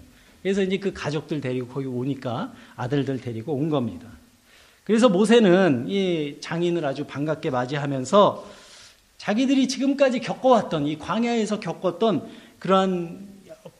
그래서 0.42 0.62
이제 0.62 0.78
그 0.78 0.92
가족들 0.92 1.40
데리고 1.40 1.68
거기 1.68 1.86
오니까 1.86 2.54
아들들 2.76 3.20
데리고 3.20 3.52
온 3.52 3.68
겁니다. 3.68 4.08
그래서 4.88 5.10
모세는 5.10 5.84
이 5.86 6.38
장인을 6.40 6.82
아주 6.86 7.04
반갑게 7.04 7.50
맞이하면서 7.50 8.46
자기들이 9.18 9.68
지금까지 9.68 10.20
겪어왔던 10.20 10.86
이 10.86 10.98
광야에서 10.98 11.60
겪었던 11.60 12.26
그러한 12.58 13.28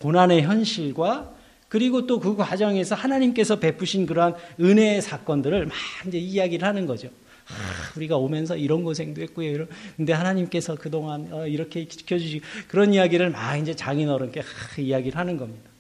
고난의 0.03 0.43
현실과 0.43 1.33
그리고 1.71 2.07
또 2.07 2.21
그 2.21 2.37
과정에서 2.37 2.95
하나님께서 2.95 3.59
베푸신 3.59 4.05
그러한 4.05 4.35
은혜의 4.61 5.01
사건들을 5.01 5.65
막 5.65 5.75
이제 6.07 6.19
이야기를 6.19 6.69
하는 6.69 6.85
거죠. 6.85 7.09
아, 7.09 7.97
우리가 7.97 8.19
오면서 8.19 8.59
이런 8.59 8.85
고생도 8.85 9.23
했고요. 9.23 9.51
이런, 9.51 9.69
근데 9.97 10.13
하나님께서 10.13 10.75
그동안 10.75 11.27
어, 11.33 11.47
이렇게 11.47 11.89
지켜주시고 11.89 12.45
그런 12.69 12.93
이야기를 12.93 13.31
막 13.31 13.57
이제 13.57 13.75
장인어른께 13.75 14.41
아, 14.41 14.45
이야기를 14.79 15.17
하는 15.17 15.39
겁니다. 15.39 15.71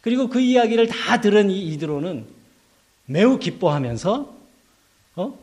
그리고 0.00 0.30
그 0.30 0.40
이야기를 0.40 0.86
다 0.86 1.20
들은 1.20 1.50
이 1.50 1.68
이드로는 1.74 2.24
매우 3.04 3.38
기뻐하면서 3.38 4.37
어? 5.18 5.36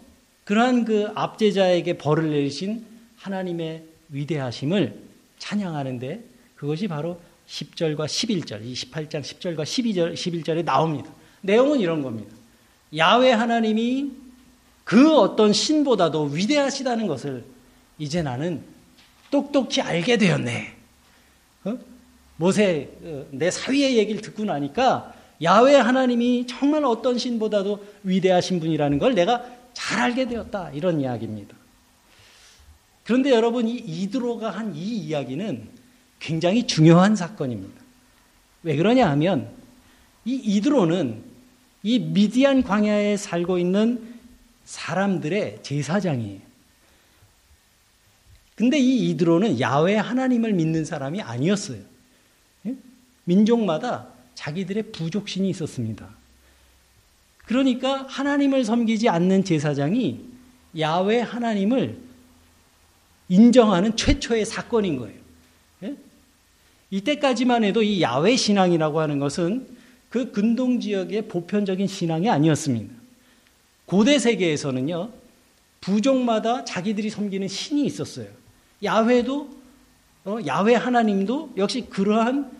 그러한 0.45 0.85
그 0.85 1.09
압제자에게 1.15 1.97
벌을 1.97 2.31
내리신 2.31 2.85
하나님의 3.17 3.83
위대하심을 4.09 4.97
찬양하는데 5.37 6.23
그것이 6.55 6.87
바로 6.87 7.19
10절과 7.47 8.05
11절, 8.05 8.63
이 8.63 8.73
18장 8.73 9.21
10절과 9.21 9.63
12절, 9.63 10.13
11절에 10.13 10.63
나옵니다. 10.63 11.11
내용은 11.41 11.79
이런 11.79 12.01
겁니다. 12.01 12.33
야외 12.95 13.31
하나님이 13.31 14.11
그 14.83 15.15
어떤 15.17 15.51
신보다도 15.51 16.25
위대하시다는 16.25 17.07
것을 17.07 17.43
이제 17.97 18.21
나는 18.21 18.63
똑똑히 19.29 19.81
알게 19.81 20.17
되었네. 20.17 20.73
어? 21.65 21.77
모세, 22.37 22.89
어, 23.03 23.25
내 23.31 23.51
사위의 23.51 23.97
얘기를 23.97 24.21
듣고 24.21 24.45
나니까 24.45 25.13
야외 25.41 25.75
하나님이 25.75 26.47
정말 26.47 26.85
어떤 26.85 27.17
신보다도 27.17 27.83
위대하신 28.03 28.59
분이라는 28.59 28.99
걸 28.99 29.15
내가 29.15 29.43
잘 29.75 29.99
알게 29.99 30.27
되었다. 30.27 30.71
이런 30.71 30.99
이야기입니다. 30.99 31.55
그런데 33.03 33.29
여러분, 33.29 33.67
이 33.67 33.75
이드로가 33.75 34.49
한 34.49 34.73
이 34.73 34.97
이야기는 34.97 35.69
굉장히 36.19 36.65
중요한 36.65 37.15
사건입니다. 37.15 37.79
왜 38.63 38.75
그러냐 38.75 39.07
하면 39.11 39.51
이 40.23 40.33
이드로는 40.33 41.21
이 41.83 41.99
미디안 41.99 42.63
광야에 42.63 43.15
살고 43.15 43.59
있는 43.59 44.15
사람들의 44.63 45.59
제사장이에요. 45.61 46.39
근데 48.55 48.79
이 48.79 49.09
이드로는 49.11 49.59
야외 49.59 49.95
하나님을 49.97 50.53
믿는 50.53 50.85
사람이 50.85 51.21
아니었어요. 51.21 51.79
예? 52.65 52.75
민족마다 53.25 54.07
자기들의 54.33 54.91
부족신이 54.93 55.47
있었습니다. 55.49 56.09
그러니까 57.45 58.05
하나님을 58.09 58.65
섬기지 58.65 59.09
않는 59.09 59.43
제사장이 59.43 60.19
야외 60.79 61.21
하나님을 61.21 61.97
인정하는 63.29 63.95
최초의 63.95 64.45
사건인 64.45 64.97
거예요. 64.97 65.25
이때까지만 66.91 67.63
해도 67.63 67.81
이 67.81 68.01
야외 68.01 68.35
신앙이라고 68.35 68.99
하는 68.99 69.19
것은 69.19 69.67
그 70.09 70.31
근동 70.31 70.79
지역의 70.79 71.27
보편적인 71.27 71.87
신앙이 71.87 72.29
아니었습니다. 72.29 72.93
고대 73.85 74.17
세계에서는요, 74.17 75.09
부족마다 75.81 76.63
자기들이 76.63 77.09
섬기는 77.09 77.47
신이 77.47 77.85
있었어요. 77.85 78.27
야훼도, 78.83 79.49
어, 80.25 80.37
야훼 80.47 80.75
하나님도 80.75 81.53
역시 81.57 81.81
그러한 81.89 82.51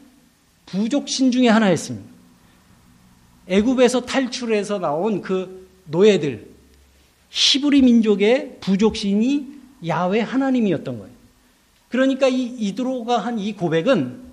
부족 0.66 1.08
신 1.08 1.32
중의 1.32 1.50
하나였습니다. 1.50 2.15
애굽에서 3.48 4.02
탈출해서 4.02 4.80
나온 4.80 5.22
그 5.22 5.68
노예들, 5.86 6.48
히브리 7.30 7.82
민족의 7.82 8.58
부족 8.62 8.96
신이 8.96 9.48
야훼 9.88 10.22
하나님이었던 10.22 10.98
거예요. 10.98 11.16
그러니까 11.90 12.28
이 12.28 12.44
이드로가 12.44 13.20
한 13.20 13.38
이 13.40 13.54
고백은 13.54 14.26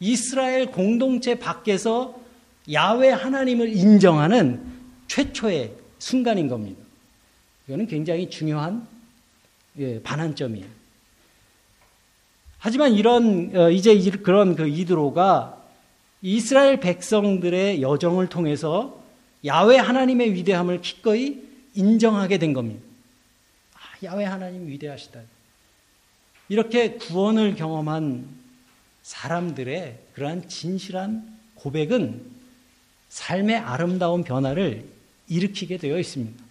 이스라엘 0.00 0.66
공동체 0.66 1.38
밖에서 1.38 2.18
야외 2.72 3.10
하나님을 3.10 3.74
인정하는 3.74 4.60
최초의 5.08 5.72
순간인 5.98 6.48
겁니다. 6.48 6.82
이거는 7.66 7.86
굉장히 7.86 8.28
중요한 8.28 8.86
예, 9.78 10.02
반환점이에요. 10.02 10.66
하지만 12.58 12.92
이런 12.92 13.52
어, 13.54 13.70
이제 13.70 13.98
그런 14.10 14.56
그 14.56 14.68
이드로가 14.68 15.55
이스라엘 16.22 16.80
백성들의 16.80 17.82
여정을 17.82 18.28
통해서 18.28 19.02
야외 19.44 19.76
하나님의 19.76 20.34
위대함을 20.34 20.80
기꺼이 20.80 21.42
인정하게 21.74 22.38
된 22.38 22.52
겁니다. 22.52 22.82
아, 23.74 23.78
야외 24.04 24.24
하나님 24.24 24.66
위대하시다. 24.66 25.20
이렇게 26.48 26.94
구원을 26.94 27.54
경험한 27.54 28.26
사람들의 29.02 29.98
그러한 30.14 30.48
진실한 30.48 31.36
고백은 31.54 32.22
삶의 33.08 33.56
아름다운 33.56 34.24
변화를 34.24 34.84
일으키게 35.28 35.78
되어 35.78 35.98
있습니다. 35.98 36.44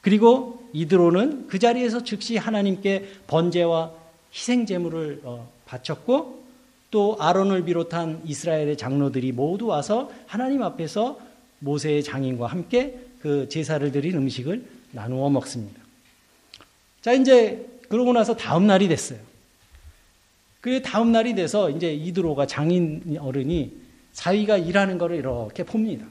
그리고 0.00 0.68
이드로는 0.72 1.48
그 1.48 1.58
자리에서 1.58 2.04
즉시 2.04 2.36
하나님께 2.36 3.08
번제와 3.26 3.92
희생 4.32 4.66
제물을 4.66 5.22
어, 5.24 5.50
바쳤고 5.64 6.43
또 6.94 7.16
아론을 7.18 7.64
비롯한 7.64 8.20
이스라엘의 8.24 8.76
장로들이 8.76 9.32
모두 9.32 9.66
와서 9.66 10.12
하나님 10.28 10.62
앞에서 10.62 11.18
모세의 11.58 12.04
장인과 12.04 12.46
함께 12.46 12.96
그 13.20 13.48
제사를 13.48 13.90
드린 13.90 14.16
음식을 14.16 14.64
나누어 14.92 15.28
먹습니다. 15.28 15.82
자, 17.02 17.12
이제 17.12 17.66
그러고 17.88 18.12
나서 18.12 18.36
다음 18.36 18.68
날이 18.68 18.86
됐어요. 18.86 19.18
그 20.60 20.82
다음 20.82 21.10
날이 21.10 21.34
돼서 21.34 21.68
이제 21.68 21.92
이드로가 21.92 22.46
장인 22.46 23.18
어른이 23.20 23.72
사위가 24.12 24.58
일하는 24.58 24.96
거를 24.96 25.16
이렇게 25.16 25.64
봅니다. 25.64 26.06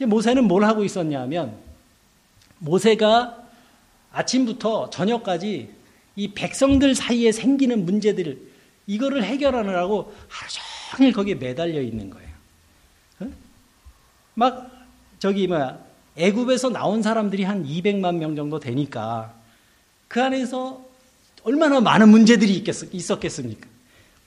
모세는 0.00 0.44
뭘 0.44 0.64
하고 0.64 0.82
있었냐면 0.82 1.58
모세가 2.58 3.36
아침부터 4.12 4.88
저녁까지 4.88 5.68
이 6.16 6.28
백성들 6.32 6.94
사이에 6.94 7.32
생기는 7.32 7.84
문제들을 7.84 8.49
이거를 8.90 9.22
해결하느라고 9.22 10.12
하루 10.28 10.50
종일 10.96 11.12
거기에 11.12 11.34
매달려 11.36 11.80
있는 11.80 12.10
거예요. 12.10 12.28
막 14.34 14.70
저기 15.20 15.46
뭐야 15.46 15.78
애굽에서 16.16 16.70
나온 16.70 17.02
사람들이 17.02 17.44
한 17.44 17.64
200만 17.64 18.16
명 18.16 18.34
정도 18.34 18.58
되니까 18.58 19.32
그 20.08 20.20
안에서 20.20 20.84
얼마나 21.44 21.80
많은 21.80 22.08
문제들이 22.08 22.64
있었겠습니까? 22.92 23.68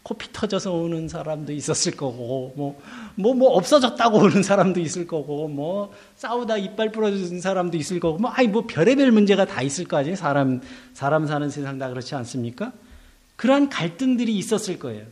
코피 0.04 0.30
터져서 0.34 0.73
오는 0.73 1.08
사람도 1.08 1.54
있었을 1.54 1.93
거고, 1.93 2.54
뭐, 2.58 2.82
뭐, 3.15 3.34
뭐, 3.34 3.52
없어졌다고 3.56 4.17
오는 4.17 4.43
사람도 4.43 4.82
있을 4.82 5.08
거고, 5.08 5.47
뭐, 5.47 5.93
싸우다 6.17 6.58
이빨 6.58 6.91
부러진 6.91 7.39
사람도 7.39 7.78
있을 7.78 8.02
거고, 8.02 8.17
뭐, 8.17 8.30
아니, 8.32 8.49
뭐, 8.49 8.65
별의별 8.67 9.12
문제가 9.12 9.45
다 9.45 9.62
있을 9.62 9.86
거 9.86 9.95
아니에요? 9.95 10.17
사람, 10.17 10.60
사람 10.93 11.26
사는 11.26 11.49
세상 11.49 11.80
다 11.80 11.88
그렇지 11.88 12.15
않습니까? 12.15 12.73
그러한 13.36 13.69
갈등들이 13.69 14.36
있었을 14.38 14.80
거예요. 14.80 15.06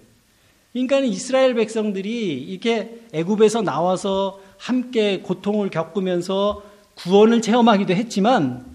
그러니까 0.74 1.00
이스라엘 1.00 1.54
백성들이 1.54 2.42
이렇게 2.44 3.00
애굽에서 3.14 3.62
나와서 3.62 4.40
함께 4.58 5.20
고통을 5.20 5.70
겪으면서 5.70 6.64
구원을 6.96 7.42
체험하기도 7.42 7.94
했지만, 7.94 8.66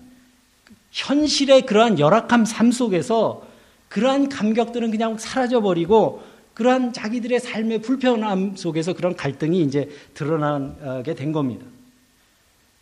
현실의 0.91 1.63
그러한 1.63 1.99
열악한 1.99 2.45
삶 2.45 2.73
속에서 2.73 3.47
그러한 3.89 4.29
감격들은 4.29 4.91
그냥 4.91 5.19
사라져 5.19 5.61
버리고 5.61 6.23
그러한 6.55 6.95
자기들의 6.95 7.39
삶의 7.39 7.83
불편함 7.83 8.57
속에서 8.57 8.95
그런 8.95 9.15
갈등이 9.15 9.61
이제 9.63 9.91
드러나게 10.15 11.15
된 11.15 11.33
겁니다. 11.33 11.67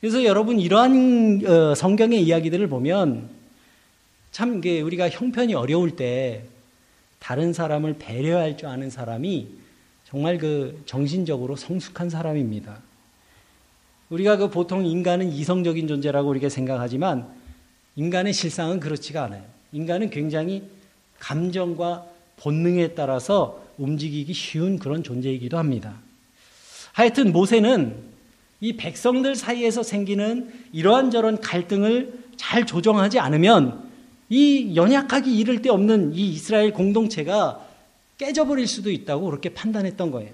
그래서 0.01 0.23
여러분 0.25 0.61
이러한 0.61 1.43
어, 1.45 1.75
성경의 1.75 2.23
이야기들을 2.23 2.69
보면 2.69 3.29
참 4.31 4.61
우리가 4.63 5.09
형편이 5.09 5.55
어려울 5.55 5.97
때 5.97 6.45
다른 7.25 7.55
사람을 7.55 7.95
배려할 7.99 8.59
줄 8.59 8.69
아는 8.69 8.91
사람이 8.91 9.49
정말 10.07 10.37
그 10.37 10.83
정신적으로 10.85 11.57
성숙한 11.57 12.11
사람입니다. 12.11 12.81
우리가 14.11 14.37
그 14.37 14.51
보통 14.51 14.85
인간은 14.85 15.33
이성적인 15.33 15.89
존재라고 15.89 16.29
우리가 16.29 16.51
생각하지만 16.51 17.27
인간의 17.97 18.35
실상은 18.35 18.79
그렇지가 18.79 19.25
않아요. 19.25 19.43
인간은 19.73 20.11
굉장히 20.11 20.65
감정과 21.19 22.05
본능에 22.37 22.89
따라서 22.89 23.65
움직이기 23.79 24.35
쉬운 24.35 24.79
그런 24.79 25.03
존재이기도 25.03 25.57
합니다. 25.57 25.95
하여튼 26.93 27.33
모세는 27.33 28.03
이 28.61 28.77
백성들 28.77 29.35
사이에서 29.35 29.83
생기는 29.83 30.53
이러한 30.73 31.11
저런 31.11 31.41
갈등을 31.41 32.13
잘 32.37 32.67
조정하지 32.67 33.19
않으면 33.19 33.84
이 34.29 34.75
연약하기 34.75 35.37
이를 35.37 35.63
데 35.63 35.71
없는 35.71 36.15
이 36.15 36.31
이스라엘 36.31 36.73
공동체가 36.73 37.67
깨져버릴 38.19 38.67
수도 38.67 38.91
있다고 38.91 39.27
그렇게 39.27 39.51
판단했던 39.51 40.11
거예요. 40.11 40.31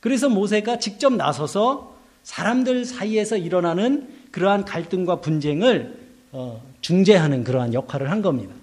그래서 0.00 0.28
모세가 0.28 0.78
직접 0.78 1.12
나서서 1.12 1.96
사람들 2.22 2.84
사이에서 2.84 3.36
일어나는 3.36 4.08
그러한 4.30 4.64
갈등과 4.64 5.20
분쟁을 5.20 5.96
어, 6.32 6.62
중재하는 6.80 7.44
그러한 7.44 7.74
역할을 7.74 8.10
한 8.10 8.22
겁니다. 8.22 8.54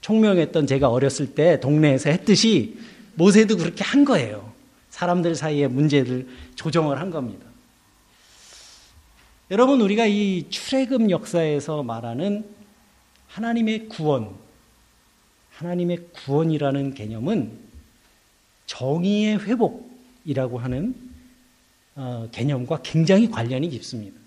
총명했던 0.00 0.66
제가 0.66 0.88
어렸을 0.88 1.34
때 1.34 1.60
동네에서 1.60 2.10
했듯이 2.10 2.78
모세도 3.14 3.56
그렇게 3.58 3.84
한 3.84 4.04
거예요. 4.04 4.50
사람들 4.88 5.34
사이의 5.34 5.68
문제를 5.68 6.26
조정을 6.54 6.98
한 6.98 7.10
겁니다. 7.10 7.46
여러분, 9.50 9.80
우리가 9.80 10.06
이 10.06 10.46
출애굽 10.48 11.10
역사에서 11.10 11.82
말하는 11.82 12.44
하나님의 13.30 13.88
구원, 13.88 14.34
하나님의 15.50 16.08
구원이라는 16.12 16.94
개념은 16.94 17.58
정의의 18.66 19.38
회복이라고 19.44 20.58
하는 20.58 20.94
어, 21.96 22.28
개념과 22.32 22.80
굉장히 22.82 23.30
관련이 23.30 23.68
깊습니다. 23.70 24.18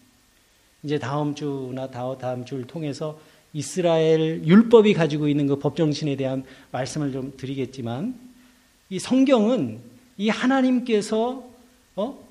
이제 0.83 0.99
다음 0.99 1.33
주나 1.33 1.89
다음 1.89 2.45
주를 2.45 2.65
통해서 2.65 3.19
이스라엘 3.53 4.43
율법이 4.45 4.93
가지고 4.93 5.27
있는 5.27 5.47
그 5.47 5.57
법정신에 5.59 6.15
대한 6.15 6.43
말씀을 6.71 7.11
좀 7.11 7.33
드리겠지만 7.37 8.19
이 8.89 8.99
성경은 8.99 9.79
이 10.17 10.29
하나님께서 10.29 11.49
어? 11.95 12.23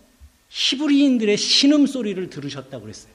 히브리인들의 0.48 1.36
신음 1.36 1.86
소리를 1.86 2.28
들으셨다고 2.28 2.82
그랬어요. 2.82 3.12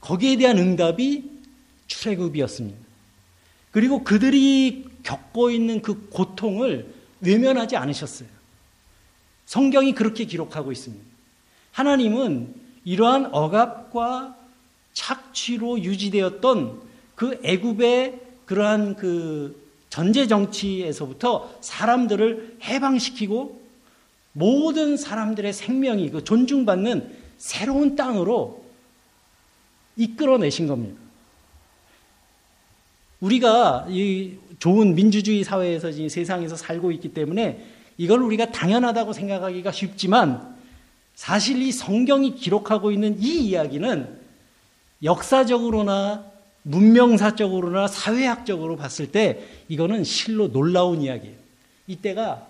거기에 0.00 0.36
대한 0.36 0.58
응답이 0.58 1.39
출애굽이었습니다. 1.90 2.78
그리고 3.72 4.02
그들이 4.02 4.86
겪고 5.02 5.50
있는 5.50 5.82
그 5.82 6.08
고통을 6.08 6.92
외면하지 7.20 7.76
않으셨어요. 7.76 8.28
성경이 9.46 9.94
그렇게 9.94 10.24
기록하고 10.24 10.72
있습니다. 10.72 11.04
하나님은 11.72 12.54
이러한 12.84 13.34
억압과 13.34 14.36
착취로 14.92 15.82
유지되었던 15.82 16.80
그 17.14 17.40
애굽의 17.44 18.20
그러한 18.46 18.96
그 18.96 19.60
전제 19.88 20.26
정치에서부터 20.26 21.58
사람들을 21.60 22.58
해방시키고 22.62 23.60
모든 24.32 24.96
사람들의 24.96 25.52
생명이 25.52 26.10
그 26.10 26.24
존중받는 26.24 27.16
새로운 27.38 27.96
땅으로 27.96 28.64
이끌어내신 29.96 30.66
겁니다. 30.68 31.09
우리가 33.20 33.86
이 33.88 34.34
좋은 34.58 34.94
민주주의 34.94 35.44
사회에서 35.44 35.90
세상에서 36.08 36.56
살고 36.56 36.92
있기 36.92 37.14
때문에 37.14 37.64
이걸 37.98 38.22
우리가 38.22 38.50
당연하다고 38.50 39.12
생각하기가 39.12 39.72
쉽지만 39.72 40.56
사실 41.14 41.60
이 41.60 41.70
성경이 41.70 42.34
기록하고 42.34 42.92
있는 42.92 43.20
이 43.20 43.48
이야기는 43.48 44.18
역사적으로나 45.02 46.24
문명사적으로나 46.62 47.88
사회학적으로 47.88 48.76
봤을 48.76 49.10
때 49.10 49.40
이거는 49.68 50.04
실로 50.04 50.50
놀라운 50.52 51.02
이야기예요. 51.02 51.36
이때가 51.86 52.46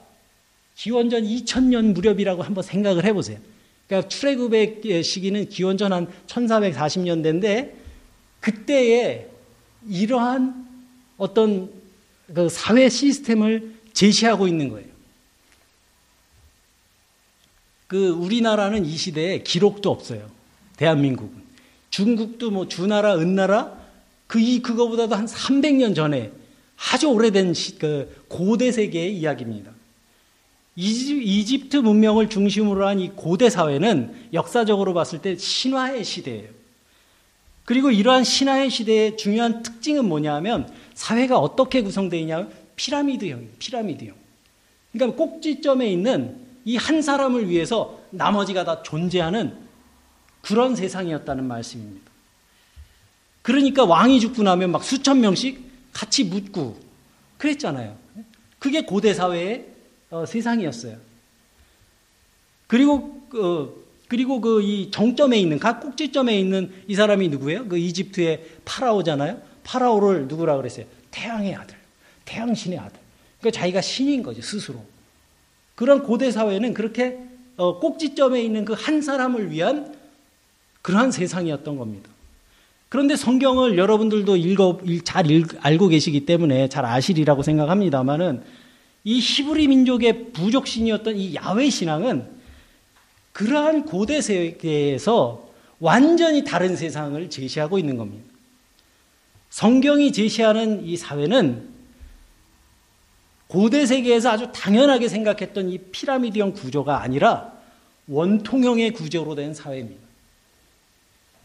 기원전 0.74 1.24
2000년 1.24 1.94
무렵이라고 1.94 2.42
한번 2.42 2.62
생각을 2.62 3.04
해보세요. 3.04 3.38
그러니까 3.86 4.08
출애굽의 4.08 5.02
시기는 5.02 5.48
기원전 5.48 5.92
한 5.92 6.08
1440년대인데 6.26 7.72
그때에 8.40 9.29
이러한 9.88 10.68
어떤 11.16 11.70
그 12.32 12.48
사회 12.48 12.88
시스템을 12.88 13.74
제시하고 13.92 14.46
있는 14.46 14.68
거예요. 14.68 14.88
그 17.86 18.08
우리나라는 18.10 18.84
이 18.86 18.96
시대에 18.96 19.42
기록도 19.42 19.90
없어요. 19.90 20.30
대한민국은. 20.76 21.40
중국도 21.90 22.50
뭐 22.50 22.68
주나라, 22.68 23.16
은나라 23.16 23.78
그 24.28 24.38
이 24.38 24.62
그거보다도 24.62 25.16
한 25.16 25.26
300년 25.26 25.94
전에 25.96 26.30
아주 26.92 27.08
오래된 27.08 27.52
시, 27.52 27.78
그 27.78 28.24
고대 28.28 28.70
세계의 28.70 29.16
이야기입니다. 29.18 29.72
이집, 30.76 31.20
이집트 31.20 31.78
문명을 31.78 32.30
중심으로 32.30 32.86
한 32.86 33.00
이 33.00 33.10
고대 33.10 33.50
사회는 33.50 34.28
역사적으로 34.32 34.94
봤을 34.94 35.20
때 35.20 35.36
신화의 35.36 36.04
시대예요. 36.04 36.59
그리고 37.70 37.92
이러한 37.92 38.24
신화의 38.24 38.68
시대의 38.68 39.16
중요한 39.16 39.62
특징은 39.62 40.04
뭐냐면 40.04 40.68
사회가 40.94 41.38
어떻게 41.38 41.82
구성되어 41.82 42.18
있냐면 42.18 42.52
피라미드형, 42.74 43.48
피라미드형. 43.60 44.16
그러니까 44.90 45.16
꼭지점에 45.16 45.88
있는 45.88 46.36
이 46.64 46.76
한 46.76 47.00
사람을 47.00 47.48
위해서 47.48 48.00
나머지가 48.10 48.64
다 48.64 48.82
존재하는 48.82 49.56
그런 50.42 50.74
세상이었다는 50.74 51.44
말씀입니다. 51.44 52.10
그러니까 53.42 53.84
왕이 53.84 54.18
죽고 54.18 54.42
나면 54.42 54.72
막 54.72 54.82
수천 54.82 55.20
명씩 55.20 55.60
같이 55.92 56.24
묻고 56.24 56.76
그랬잖아요. 57.38 57.96
그게 58.58 58.80
고대 58.80 59.14
사회의 59.14 59.68
어, 60.10 60.26
세상이었어요. 60.26 60.96
그리고 62.66 63.78
그 64.10 64.16
그리고 64.16 64.40
그 64.40 64.60
이 64.60 64.90
정점에 64.90 65.38
있는 65.38 65.60
각 65.60 65.80
꼭지점에 65.80 66.36
있는 66.36 66.72
이 66.88 66.96
사람이 66.96 67.28
누구예요? 67.28 67.68
그 67.68 67.78
이집트의 67.78 68.44
파라오잖아요. 68.64 69.40
파라오를 69.62 70.26
누구라 70.26 70.56
그랬어요? 70.56 70.84
태양의 71.12 71.54
아들, 71.54 71.76
태양 72.24 72.52
신의 72.52 72.78
아들. 72.78 72.98
그러니까 73.38 73.60
자기가 73.60 73.80
신인 73.80 74.24
거죠 74.24 74.42
스스로. 74.42 74.84
그런 75.76 76.02
고대 76.02 76.32
사회는 76.32 76.74
그렇게 76.74 77.18
어, 77.56 77.78
꼭지점에 77.78 78.42
있는 78.42 78.64
그 78.64 78.72
한 78.72 79.00
사람을 79.00 79.52
위한 79.52 79.94
그러한 80.82 81.12
세상이었던 81.12 81.76
겁니다. 81.76 82.10
그런데 82.88 83.14
성경을 83.14 83.78
여러분들도 83.78 84.36
읽어 84.36 84.80
잘 85.04 85.30
읽, 85.30 85.56
알고 85.60 85.86
계시기 85.86 86.26
때문에 86.26 86.68
잘 86.68 86.84
아시리라고 86.84 87.44
생각합니다만은 87.44 88.42
이 89.04 89.20
히브리 89.20 89.68
민족의 89.68 90.32
부족 90.32 90.66
신이었던 90.66 91.16
이 91.16 91.36
야훼 91.36 91.70
신앙은 91.70 92.39
그러한 93.40 93.86
고대 93.86 94.20
세계에서 94.20 95.48
완전히 95.78 96.44
다른 96.44 96.76
세상을 96.76 97.30
제시하고 97.30 97.78
있는 97.78 97.96
겁니다. 97.96 98.30
성경이 99.48 100.12
제시하는 100.12 100.84
이 100.84 100.98
사회는 100.98 101.66
고대 103.46 103.86
세계에서 103.86 104.30
아주 104.32 104.50
당연하게 104.52 105.08
생각했던 105.08 105.70
이 105.70 105.78
피라미드형 105.78 106.52
구조가 106.52 107.00
아니라 107.00 107.54
원통형의 108.08 108.92
구조로 108.92 109.34
된 109.36 109.54
사회입니다. 109.54 110.02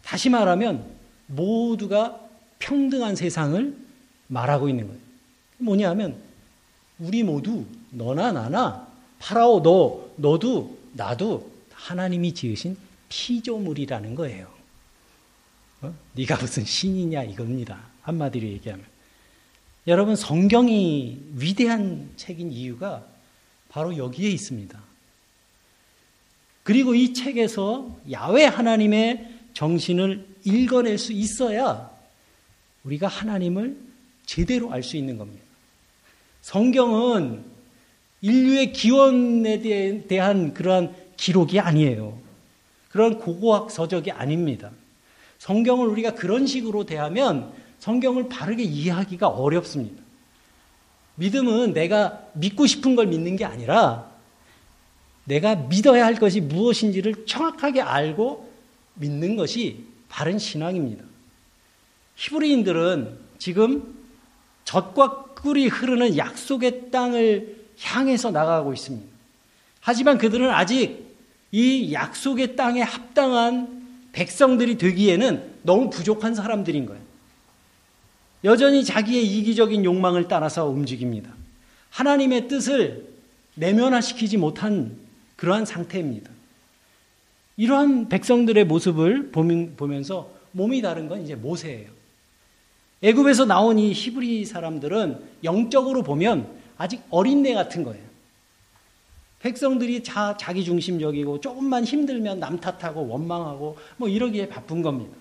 다시 0.03 0.29
말하면 0.29 0.83
모두가 1.27 2.19
평등한 2.59 3.15
세상을 3.15 3.73
말하고 4.27 4.67
있는 4.67 4.87
거예요. 4.87 4.99
뭐냐 5.59 5.91
하면 5.91 6.17
우리 6.99 7.23
모두 7.23 7.63
너나 7.91 8.33
나나 8.33 8.85
파라오 9.19 9.63
너 9.63 10.09
너도 10.17 10.77
나도 10.91 11.54
하나님이 11.75 12.33
지으신 12.33 12.77
피조물이라는 13.09 14.15
거예요. 14.15 14.51
어? 15.81 15.93
네가 16.13 16.37
무슨 16.37 16.65
신이냐 16.65 17.23
이겁니다. 17.23 17.87
한마디로 18.01 18.47
얘기하면 18.47 18.85
여러분 19.87 20.15
성경이 20.15 21.19
위대한 21.35 22.09
책인 22.15 22.51
이유가 22.51 23.05
바로 23.69 23.95
여기에 23.95 24.29
있습니다. 24.31 24.81
그리고 26.63 26.95
이 26.95 27.13
책에서 27.13 27.95
야외 28.09 28.45
하나님의 28.45 29.33
정신을 29.53 30.27
읽어낼 30.45 30.97
수 30.97 31.13
있어야 31.13 31.91
우리가 32.83 33.07
하나님을 33.07 33.77
제대로 34.25 34.71
알 34.71 34.81
수 34.81 34.97
있는 34.97 35.17
겁니다. 35.17 35.43
성경은 36.41 37.43
인류의 38.21 38.73
기원에 38.73 39.61
대한 40.07 40.53
그러한 40.53 40.95
기록이 41.17 41.59
아니에요. 41.59 42.17
그런 42.89 43.19
고고학 43.19 43.71
서적이 43.71 44.11
아닙니다. 44.11 44.71
성경을 45.39 45.87
우리가 45.87 46.15
그런 46.15 46.47
식으로 46.47 46.85
대하면 46.85 47.51
성경을 47.79 48.29
바르게 48.29 48.63
이해하기가 48.63 49.27
어렵습니다. 49.27 50.01
믿음은 51.15 51.73
내가 51.73 52.23
믿고 52.33 52.65
싶은 52.65 52.95
걸 52.95 53.07
믿는 53.07 53.35
게 53.35 53.45
아니라 53.45 54.09
내가 55.25 55.55
믿어야 55.55 56.05
할 56.05 56.15
것이 56.15 56.39
무엇인지를 56.41 57.25
정확하게 57.25 57.81
알고 57.81 58.51
믿는 58.95 59.35
것이 59.35 59.85
바른 60.07 60.39
신앙입니다. 60.39 61.03
히브리인들은 62.15 63.17
지금 63.37 63.95
젖과 64.63 65.25
꿀이 65.35 65.67
흐르는 65.67 66.17
약속의 66.17 66.91
땅을 66.91 67.65
향해서 67.81 68.31
나가고 68.31 68.73
있습니다. 68.73 69.05
하지만 69.81 70.17
그들은 70.17 70.49
아직 70.49 71.04
이 71.51 71.93
약속의 71.93 72.55
땅에 72.55 72.81
합당한 72.81 73.85
백성들이 74.11 74.77
되기에는 74.77 75.55
너무 75.63 75.89
부족한 75.89 76.35
사람들인 76.35 76.85
거예요. 76.85 77.01
여전히 78.43 78.83
자기의 78.83 79.25
이기적인 79.25 79.83
욕망을 79.83 80.27
따라서 80.27 80.67
움직입니다. 80.67 81.31
하나님의 81.89 82.47
뜻을 82.47 83.07
내면화시키지 83.55 84.37
못한 84.37 84.97
그러한 85.35 85.65
상태입니다. 85.65 86.29
이러한 87.57 88.09
백성들의 88.09 88.65
모습을 88.65 89.31
보면서 89.31 90.29
몸이 90.51 90.81
다른 90.81 91.07
건 91.07 91.23
이제 91.23 91.35
모세예요. 91.35 91.89
애굽에서 93.01 93.45
나온 93.45 93.79
이 93.79 93.91
히브리 93.91 94.45
사람들은 94.45 95.19
영적으로 95.43 96.03
보면 96.03 96.47
아직 96.77 97.01
어린애 97.09 97.53
같은 97.53 97.83
거예요. 97.83 98.03
백성들이 99.45 100.01
자, 100.01 100.35
자기 100.39 100.63
중심적이고 100.63 101.39
조금만 101.39 101.83
힘들면 101.83 102.39
남 102.39 102.59
탓하고 102.59 103.07
원망하고 103.07 103.77
뭐 103.97 104.09
이러기에 104.09 104.49
바쁜 104.49 104.81
겁니다. 104.81 105.15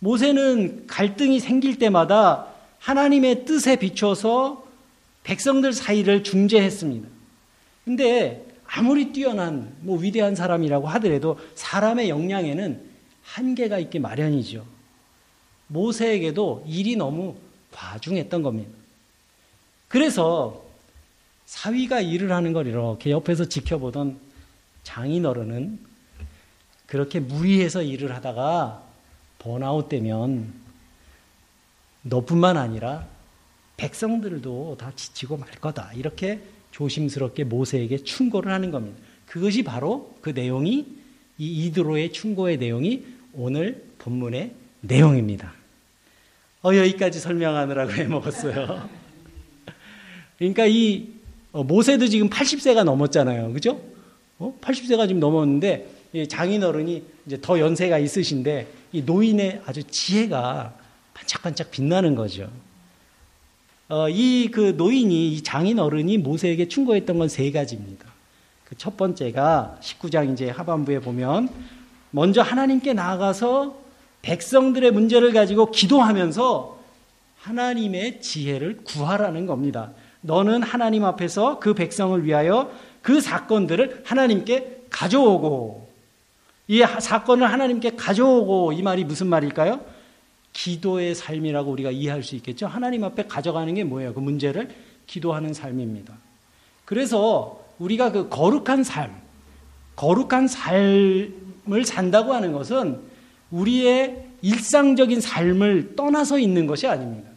모세는 0.00 0.88
갈등이 0.88 1.38
생길 1.38 1.78
때마다 1.78 2.48
하나님의 2.80 3.44
뜻에 3.44 3.76
비춰서 3.76 4.66
백성들 5.22 5.72
사이를 5.72 6.24
중재했습니다. 6.24 7.08
근데 7.84 8.44
아무리 8.66 9.12
뛰어난 9.12 9.72
뭐 9.82 9.96
위대한 10.00 10.34
사람이라고 10.34 10.88
하더라도 10.88 11.38
사람의 11.54 12.08
역량에는 12.08 12.82
한계가 13.22 13.78
있기 13.78 14.00
마련이죠. 14.00 14.66
모세에게도 15.68 16.64
일이 16.66 16.96
너무 16.96 17.36
과중했던 17.70 18.42
겁니다. 18.42 18.72
그래서 19.86 20.61
사위가 21.52 22.00
일을 22.00 22.32
하는 22.32 22.54
걸 22.54 22.66
이렇게 22.66 23.10
옆에서 23.10 23.44
지켜보던 23.44 24.18
장인 24.84 25.26
어른은 25.26 25.78
그렇게 26.86 27.20
무리해서 27.20 27.82
일을 27.82 28.14
하다가 28.14 28.82
번아웃 29.38 29.90
되면 29.90 30.50
너뿐만 32.02 32.56
아니라 32.56 33.06
백성들도 33.76 34.78
다 34.78 34.92
지치고 34.96 35.36
말 35.36 35.50
거다. 35.50 35.92
이렇게 35.92 36.40
조심스럽게 36.70 37.44
모세에게 37.44 37.98
충고를 37.98 38.50
하는 38.50 38.70
겁니다. 38.70 38.98
그것이 39.26 39.62
바로 39.62 40.16
그 40.22 40.30
내용이 40.30 40.86
이 41.36 41.66
이드로의 41.66 42.12
충고의 42.12 42.56
내용이 42.56 43.04
오늘 43.34 43.84
본문의 43.98 44.54
내용입니다. 44.80 45.52
어, 46.62 46.74
여기까지 46.74 47.20
설명하느라고 47.20 47.92
해먹었어요. 48.00 48.88
그러니까 50.38 50.66
이 50.66 51.11
어, 51.52 51.62
모세도 51.64 52.08
지금 52.08 52.28
80세가 52.30 52.84
넘었잖아요. 52.84 53.52
그죠? 53.52 53.80
어? 54.38 54.56
80세가 54.60 55.06
지금 55.06 55.20
넘었는데 55.20 55.86
장인 56.28 56.62
어른이 56.64 57.02
이제 57.26 57.38
더 57.40 57.58
연세가 57.58 57.98
있으신데 57.98 58.68
이 58.92 59.02
노인의 59.02 59.62
아주 59.66 59.82
지혜가 59.84 60.74
반짝반짝 61.14 61.70
빛나는 61.70 62.14
거죠. 62.14 62.50
어, 63.88 64.08
이 64.08 64.48
그 64.50 64.74
노인이 64.76 65.32
이 65.32 65.42
장인 65.42 65.78
어른이 65.78 66.18
모세에게 66.18 66.68
충고했던 66.68 67.18
건 67.18 67.28
세 67.28 67.50
가지입니다. 67.50 68.06
그 68.64 68.74
첫 68.76 68.96
번째가 68.96 69.78
19장 69.82 70.32
이제 70.32 70.48
하반부에 70.48 71.00
보면 71.00 71.50
먼저 72.10 72.40
하나님께 72.40 72.94
나아가서 72.94 73.76
백성들의 74.22 74.90
문제를 74.92 75.32
가지고 75.32 75.70
기도하면서 75.70 76.78
하나님의 77.38 78.22
지혜를 78.22 78.78
구하라는 78.84 79.46
겁니다. 79.46 79.92
너는 80.22 80.62
하나님 80.62 81.04
앞에서 81.04 81.58
그 81.58 81.74
백성을 81.74 82.24
위하여 82.24 82.72
그 83.02 83.20
사건들을 83.20 84.02
하나님께 84.04 84.84
가져오고 84.90 85.88
이 86.68 86.80
사건을 87.00 87.50
하나님께 87.52 87.96
가져오고 87.96 88.72
이 88.72 88.82
말이 88.82 89.04
무슨 89.04 89.26
말일까요? 89.26 89.80
기도의 90.52 91.14
삶이라고 91.14 91.70
우리가 91.70 91.90
이해할 91.90 92.22
수 92.22 92.36
있겠죠. 92.36 92.66
하나님 92.66 93.04
앞에 93.04 93.26
가져가는 93.26 93.72
게 93.74 93.84
뭐예요? 93.84 94.14
그 94.14 94.20
문제를 94.20 94.70
기도하는 95.06 95.54
삶입니다. 95.54 96.14
그래서 96.84 97.60
우리가 97.78 98.12
그 98.12 98.28
거룩한 98.28 98.84
삶, 98.84 99.14
거룩한 99.96 100.46
삶을 100.46 101.84
산다고 101.84 102.34
하는 102.34 102.52
것은 102.52 103.00
우리의 103.50 104.26
일상적인 104.42 105.20
삶을 105.20 105.96
떠나서 105.96 106.38
있는 106.38 106.66
것이 106.66 106.86
아닙니다. 106.86 107.30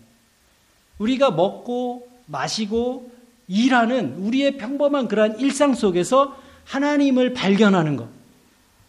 우리가 0.97 1.31
먹고 1.31 2.04
마시고 2.25 3.11
일하는 3.47 4.15
우리의 4.17 4.57
평범한 4.57 5.07
그러한 5.07 5.39
일상 5.39 5.73
속에서 5.73 6.37
하나님을 6.63 7.33
발견하는 7.33 7.95
것. 7.95 8.07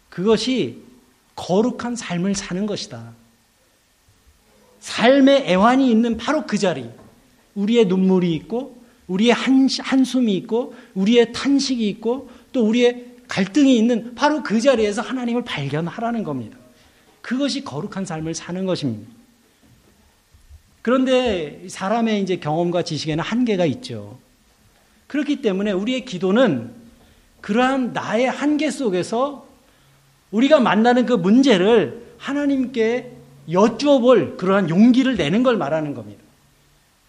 그것이 0.09 0.81
거룩한 1.35 1.95
삶을 1.95 2.33
사는 2.33 2.65
것이다. 2.65 3.13
삶의 4.79 5.47
애환이 5.47 5.91
있는 5.91 6.17
바로 6.17 6.45
그 6.47 6.57
자리, 6.57 6.89
우리의 7.55 7.85
눈물이 7.85 8.33
있고 8.35 8.77
우리의 9.07 9.31
한, 9.31 9.67
한숨이 9.79 10.35
있고, 10.37 10.75
우리의 10.93 11.33
탄식이 11.33 11.87
있고, 11.89 12.29
또 12.51 12.67
우리의 12.67 13.05
갈등이 13.27 13.77
있는 13.77 14.15
바로 14.15 14.43
그 14.43 14.61
자리에서 14.61 15.01
하나님을 15.01 15.43
발견하라는 15.43 16.23
겁니다. 16.23 16.57
그것이 17.21 17.63
거룩한 17.63 18.05
삶을 18.05 18.33
사는 18.35 18.65
것입니다. 18.65 19.11
그런데 20.87 21.65
사람의 21.67 22.21
이제 22.21 22.37
경험과 22.37 22.83
지식에는 22.83 23.21
한계가 23.21 23.65
있죠. 23.65 24.17
그렇기 25.07 25.41
때문에 25.41 25.73
우리의 25.73 26.05
기도는 26.05 26.71
그러한 27.41 27.91
나의 27.91 28.27
한계 28.27 28.71
속에서 28.71 29.49
우리가 30.31 30.61
만나는 30.61 31.05
그 31.05 31.11
문제를 31.11 32.05
하나님께 32.17 33.11
여쭈어볼 33.51 34.37
그러한 34.37 34.69
용기를 34.69 35.17
내는 35.17 35.43
걸 35.43 35.57
말하는 35.57 35.93
겁니다. 35.93 36.23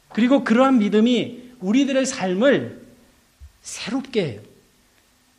그리고 0.09 0.43
그러한 0.43 0.79
믿음이 0.79 1.53
우리들의 1.61 2.05
삶을 2.05 2.85
새롭게 3.63 4.27
해요. 4.27 4.41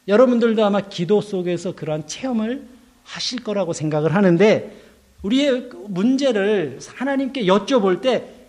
여러분들도 0.07 0.63
아마 0.63 0.79
기도 0.79 1.19
속에서 1.19 1.75
그러한 1.75 2.07
체험을 2.07 2.65
하실 3.03 3.43
거라고 3.43 3.73
생각을 3.73 4.15
하는데 4.15 4.78
우리의 5.23 5.69
문제를 5.87 6.79
하나님께 6.95 7.43
여쭤볼 7.43 8.01
때 8.01 8.39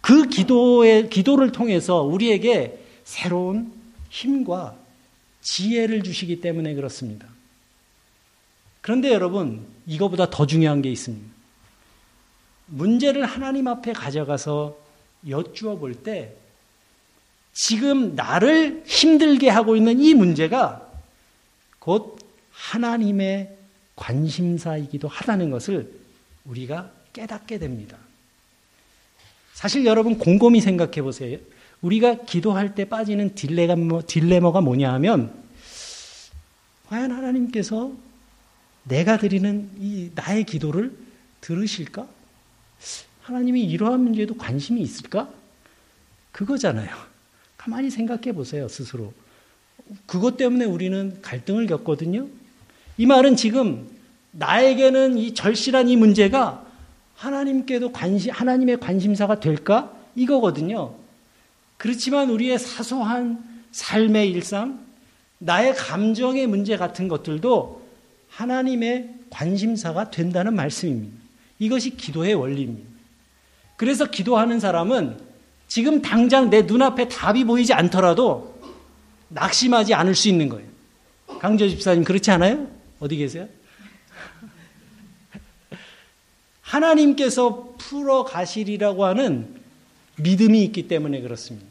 그 0.00 0.26
기도의 0.26 1.10
기도를 1.10 1.52
통해서 1.52 2.02
우리에게 2.02 2.82
새로운 3.04 3.72
힘과 4.08 4.74
지혜를 5.42 6.02
주시기 6.02 6.40
때문에 6.40 6.72
그렇습니다. 6.72 7.26
그런데 8.80 9.12
여러분, 9.12 9.66
이거보다 9.86 10.30
더 10.30 10.46
중요한 10.46 10.80
게 10.80 10.90
있습니다. 10.90 11.26
문제를 12.66 13.26
하나님 13.26 13.68
앞에 13.68 13.92
가져가서 13.92 14.78
여쭈어 15.28 15.76
볼 15.76 15.94
때, 15.94 16.34
지금 17.52 18.14
나를 18.14 18.84
힘들게 18.86 19.50
하고 19.50 19.76
있는 19.76 20.00
이 20.00 20.14
문제가 20.14 20.90
곧 21.80 22.18
하나님의 22.52 23.57
관심사이기도 23.98 25.08
하다는 25.08 25.50
것을 25.50 25.92
우리가 26.44 26.90
깨닫게 27.12 27.58
됩니다. 27.58 27.98
사실 29.54 29.84
여러분 29.84 30.18
곰곰이 30.18 30.60
생각해 30.60 31.02
보세요. 31.02 31.38
우리가 31.82 32.24
기도할 32.24 32.74
때 32.74 32.84
빠지는 32.84 33.34
딜레가 33.34 33.76
뭐, 33.76 34.02
딜레머가 34.06 34.60
뭐냐 34.60 34.92
하면 34.94 35.32
과연 36.86 37.10
하나님께서 37.10 37.92
내가 38.84 39.18
드리는 39.18 39.68
이 39.78 40.10
나의 40.14 40.44
기도를 40.44 40.96
들으실까? 41.40 42.08
하나님이 43.22 43.64
이러한 43.64 44.00
문제에도 44.00 44.36
관심이 44.36 44.80
있을까? 44.80 45.28
그거잖아요. 46.32 46.88
가만히 47.56 47.90
생각해 47.90 48.32
보세요, 48.32 48.68
스스로. 48.68 49.12
그것 50.06 50.36
때문에 50.36 50.64
우리는 50.64 51.20
갈등을 51.20 51.66
겪거든요. 51.66 52.28
이 52.98 53.06
말은 53.06 53.36
지금 53.36 53.88
나에게는 54.32 55.16
이 55.18 55.32
절실한 55.32 55.88
이 55.88 55.96
문제가 55.96 56.64
하나님께도 57.14 57.92
관심, 57.92 58.32
하나님의 58.32 58.80
관심사가 58.80 59.40
될까? 59.40 59.92
이거거든요. 60.14 60.94
그렇지만 61.76 62.28
우리의 62.28 62.58
사소한 62.58 63.42
삶의 63.70 64.30
일상, 64.30 64.80
나의 65.38 65.74
감정의 65.74 66.48
문제 66.48 66.76
같은 66.76 67.06
것들도 67.06 67.82
하나님의 68.28 69.14
관심사가 69.30 70.10
된다는 70.10 70.54
말씀입니다. 70.54 71.16
이것이 71.60 71.96
기도의 71.96 72.34
원리입니다. 72.34 72.88
그래서 73.76 74.06
기도하는 74.06 74.58
사람은 74.58 75.18
지금 75.68 76.02
당장 76.02 76.50
내 76.50 76.62
눈앞에 76.62 77.08
답이 77.08 77.44
보이지 77.44 77.72
않더라도 77.74 78.58
낙심하지 79.28 79.94
않을 79.94 80.16
수 80.16 80.28
있는 80.28 80.48
거예요. 80.48 80.66
강조 81.38 81.68
집사님 81.68 82.02
그렇지 82.02 82.30
않아요? 82.32 82.77
어디 83.00 83.16
계세요? 83.16 83.48
하나님께서 86.62 87.74
풀어 87.78 88.24
가시리라고 88.24 89.04
하는 89.04 89.54
믿음이 90.16 90.64
있기 90.64 90.88
때문에 90.88 91.20
그렇습니다. 91.20 91.66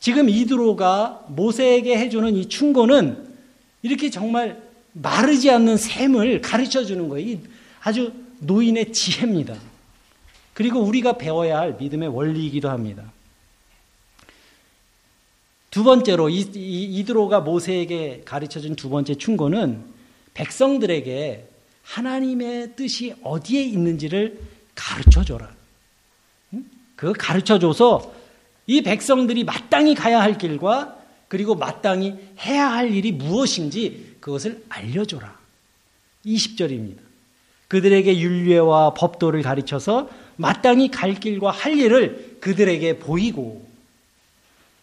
지금 0.00 0.28
이드로가 0.28 1.26
모세에게 1.28 1.96
해주는 1.98 2.34
이 2.36 2.48
충고는 2.48 3.34
이렇게 3.82 4.10
정말 4.10 4.62
마르지 4.92 5.50
않는 5.50 5.76
샘을 5.76 6.40
가르쳐 6.40 6.84
주는 6.84 7.08
거예요. 7.08 7.38
아주 7.80 8.12
노인의 8.40 8.92
지혜입니다. 8.92 9.56
그리고 10.52 10.80
우리가 10.80 11.16
배워야 11.18 11.58
할 11.58 11.76
믿음의 11.78 12.08
원리이기도 12.08 12.68
합니다. 12.68 13.12
두 15.70 15.84
번째로 15.84 16.28
이드로가 16.30 17.40
모세에게 17.40 18.22
가르쳐 18.24 18.60
준 18.60 18.74
두 18.76 18.88
번째 18.88 19.14
충고는 19.14 19.95
백성들에게 20.36 21.48
하나님의 21.82 22.76
뜻이 22.76 23.14
어디에 23.22 23.62
있는지를 23.62 24.38
가르쳐 24.74 25.24
줘라. 25.24 25.50
그 26.94 27.12
가르쳐 27.12 27.58
줘서 27.58 28.14
이 28.66 28.82
백성들이 28.82 29.44
마땅히 29.44 29.94
가야 29.94 30.20
할 30.20 30.36
길과 30.36 30.96
그리고 31.28 31.54
마땅히 31.54 32.14
해야 32.40 32.70
할 32.70 32.92
일이 32.92 33.12
무엇인지 33.12 34.16
그것을 34.20 34.62
알려줘라. 34.68 35.36
20절입니다. 36.26 36.98
그들에게 37.68 38.18
윤례와 38.18 38.94
법도를 38.94 39.42
가르쳐서 39.42 40.10
마땅히 40.36 40.90
갈 40.90 41.14
길과 41.14 41.50
할 41.50 41.78
일을 41.78 42.38
그들에게 42.40 42.98
보이고 42.98 43.66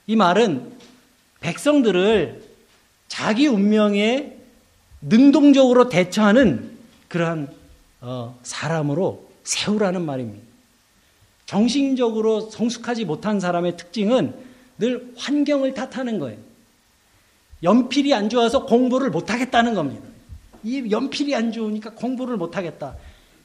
이 0.07 0.15
말은 0.15 0.73
백성들을 1.41 2.41
자기 3.07 3.47
운명에 3.47 4.42
능동적으로 5.03 5.89
대처하는 5.89 6.71
그러한 7.07 7.47
어, 8.01 8.37
사람으로 8.43 9.29
세우라는 9.43 10.05
말입니다. 10.05 10.43
정신적으로 11.45 12.49
성숙하지 12.49 13.05
못한 13.05 13.39
사람의 13.39 13.77
특징은 13.77 14.33
늘 14.77 15.13
환경을 15.17 15.73
탓하는 15.73 16.19
거예요. 16.19 16.39
연필이 17.61 18.13
안 18.13 18.29
좋아서 18.29 18.65
공부를 18.65 19.09
못하겠다는 19.09 19.73
겁니다. 19.73 20.05
이 20.63 20.89
연필이 20.89 21.35
안 21.35 21.51
좋으니까 21.51 21.91
공부를 21.91 22.37
못하겠다. 22.37 22.95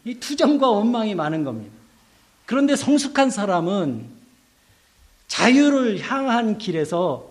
이 0.05 0.15
투정과 0.15 0.69
원망이 0.69 1.15
많은 1.15 1.45
겁니다. 1.45 1.75
그런데 2.47 2.77
성숙한 2.77 3.31
사람은 3.31 4.07
자유를 5.27 6.01
향한 6.01 6.57
길에서 6.59 7.31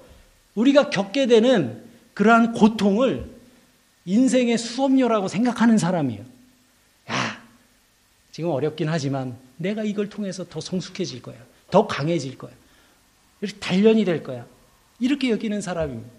우리가 0.55 0.89
겪게 0.89 1.25
되는 1.25 1.83
그러한 2.13 2.53
고통을 2.53 3.36
인생의 4.07 4.57
수업료라고 4.57 5.27
생각하는 5.27 5.77
사람이에요. 5.77 6.23
야, 7.11 7.41
지금 8.31 8.49
어렵긴 8.49 8.87
하지만 8.87 9.35
내가 9.57 9.83
이걸 9.83 10.09
통해서 10.09 10.45
더 10.49 10.61
성숙해질 10.61 11.21
거야. 11.21 11.35
더 11.69 11.85
강해질 11.85 12.37
거야. 12.37 12.51
이렇게 13.41 13.59
단련이 13.59 14.05
될 14.05 14.23
거야. 14.23 14.45
이렇게 14.99 15.29
여기는 15.29 15.61
사람입니다. 15.61 16.09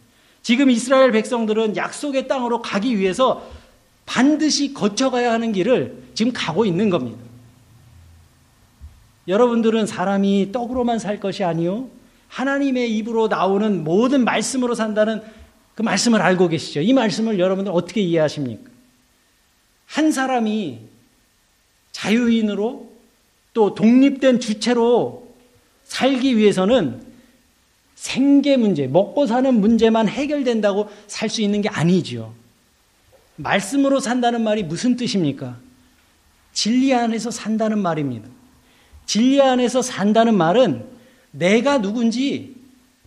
지금 0.43 0.71
이스라엘 0.71 1.11
백성들은 1.13 1.77
약속의 1.77 2.29
땅으로 2.29 2.61
가기 2.63 2.99
위해서 2.99 3.51
반드시 4.05 4.75
거쳐가야 4.75 5.33
하는 5.33 5.53
길을 5.53 6.11
지금 6.15 6.33
가고 6.33 6.65
있는 6.67 6.91
겁니다. 6.91 7.19
여러분들은 9.27 9.87
사람이 9.87 10.53
떡으로만 10.53 10.99
살 10.99 11.21
것이 11.21 11.43
아니요. 11.43 11.89
하나님의 12.29 12.95
입으로 12.97 13.29
나오는 13.29 13.83
모든 13.83 14.25
말씀으로 14.25 14.75
산다는 14.75 15.23
그 15.79 15.83
말씀을 15.85 16.21
알고 16.21 16.49
계시죠. 16.49 16.81
이 16.81 16.93
말씀을 16.93 17.39
여러분들 17.39 17.71
어떻게 17.73 18.01
이해하십니까? 18.01 18.69
한 19.87 20.11
사람이 20.11 20.81
자유인으로 21.93 22.91
또 23.55 23.77
독립된 23.77 24.41
주체로 24.41 25.29
살기 25.85 26.37
위해서는 26.37 27.01
생계 27.95 28.57
문제, 28.57 28.89
먹고 28.89 29.29
사는 29.29 29.55
문제만 29.55 30.09
해결된다고 30.09 30.91
살 31.07 31.29
수 31.31 31.43
있는 31.43 31.63
게 31.63 31.69
아니지요. 31.69 32.35
말씀으로 33.37 34.01
산다는 34.01 34.43
말이 34.43 34.65
무슨 34.65 34.97
뜻입니까? 34.97 35.59
진리 36.55 36.93
안에서 36.93 37.31
산다는 37.31 37.79
말입니다. 37.79 38.29
진리 39.07 39.41
안에서 39.41 39.83
산다는 39.83 40.37
말은 40.37 40.85
내가 41.31 41.81
누군지 41.81 42.57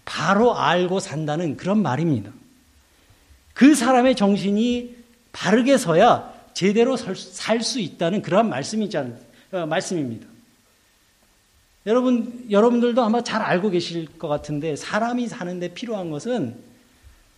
바로 0.05 0.55
알고 0.55 1.01
산다는 1.01 1.57
그런 1.57 1.81
말입니다. 1.81 2.31
그 3.53 3.75
사람의 3.75 4.15
정신이 4.15 4.95
바르게 5.31 5.77
서야 5.77 6.31
제대로 6.53 6.97
살 6.97 7.61
수 7.61 7.79
있다는 7.79 8.21
그러한 8.21 8.49
말씀이지 8.49 8.97
않, 8.97 9.19
어, 9.51 9.65
말씀입니다. 9.65 10.27
여러분, 11.85 12.45
여러분들도 12.49 13.01
아마 13.01 13.23
잘 13.23 13.41
알고 13.41 13.71
계실 13.71 14.05
것 14.19 14.27
같은데 14.27 14.75
사람이 14.75 15.27
사는데 15.27 15.73
필요한 15.73 16.11
것은 16.11 16.61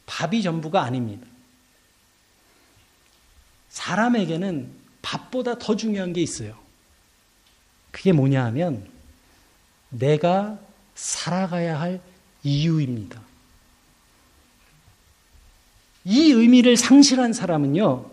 밥이 0.06 0.42
전부가 0.44 0.84
아닙니다. 0.84 1.26
사람에게는 3.70 4.70
밥보다 5.02 5.58
더 5.58 5.76
중요한 5.76 6.14
게 6.14 6.22
있어요. 6.22 6.58
그게 7.92 8.12
뭐냐 8.12 8.44
하면 8.46 8.86
내가 9.90 10.60
살아가야 10.96 11.80
할 11.80 12.02
이유입니다. 12.44 13.22
이 16.06 16.32
의미를 16.32 16.76
상실한 16.76 17.34
사람은요, 17.34 18.10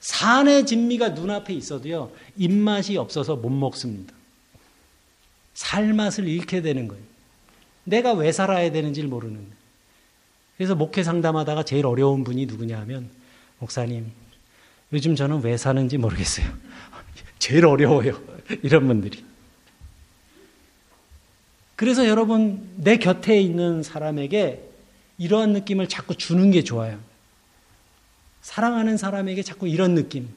산의 0.00 0.66
진미가 0.66 1.10
눈앞에 1.10 1.54
있어도요, 1.54 2.12
입맛이 2.36 2.96
없어서 2.96 3.36
못 3.36 3.50
먹습니다. 3.50 4.12
살맛을 5.54 6.28
잃게 6.28 6.60
되는 6.60 6.88
거예요. 6.88 7.02
내가 7.84 8.12
왜 8.12 8.32
살아야 8.32 8.70
되는지를 8.70 9.08
모르는 9.08 9.36
거예요. 9.36 9.52
그래서 10.56 10.74
목회 10.74 11.02
상담하다가 11.02 11.64
제일 11.64 11.86
어려운 11.86 12.24
분이 12.24 12.46
누구냐 12.46 12.78
하면, 12.80 13.08
목사님, 13.58 14.10
요즘 14.92 15.16
저는 15.16 15.42
왜 15.42 15.56
사는지 15.56 15.96
모르겠어요. 15.98 16.46
제일 17.38 17.64
어려워요. 17.66 18.20
이런 18.62 18.86
분들이. 18.86 19.24
그래서 21.76 22.06
여러분, 22.06 22.68
내 22.76 22.98
곁에 22.98 23.40
있는 23.40 23.82
사람에게 23.82 24.71
이러한 25.18 25.52
느낌을 25.52 25.88
자꾸 25.88 26.14
주는 26.14 26.50
게 26.50 26.62
좋아요. 26.62 26.98
사랑하는 28.42 28.96
사람에게 28.96 29.42
자꾸 29.42 29.68
이런 29.68 29.94
느낌. 29.94 30.28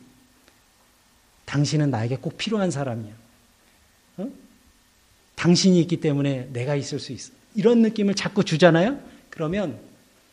당신은 1.46 1.90
나에게 1.90 2.18
꼭 2.18 2.38
필요한 2.38 2.72
사람이야. 2.72 3.14
어? 4.18 4.30
당신이 5.36 5.80
있기 5.82 5.98
때문에 5.98 6.50
내가 6.52 6.76
있을 6.76 7.00
수 7.00 7.12
있어. 7.12 7.32
이런 7.56 7.82
느낌을 7.82 8.16
자꾸 8.16 8.44
주잖아요? 8.44 9.00
그러면 9.30 9.80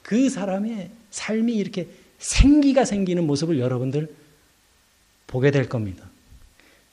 그 0.03 0.29
사람의 0.29 0.91
삶이 1.11 1.55
이렇게 1.55 1.89
생기가 2.19 2.85
생기는 2.85 3.27
모습을 3.27 3.59
여러분들 3.59 4.15
보게 5.27 5.51
될 5.51 5.69
겁니다. 5.69 6.09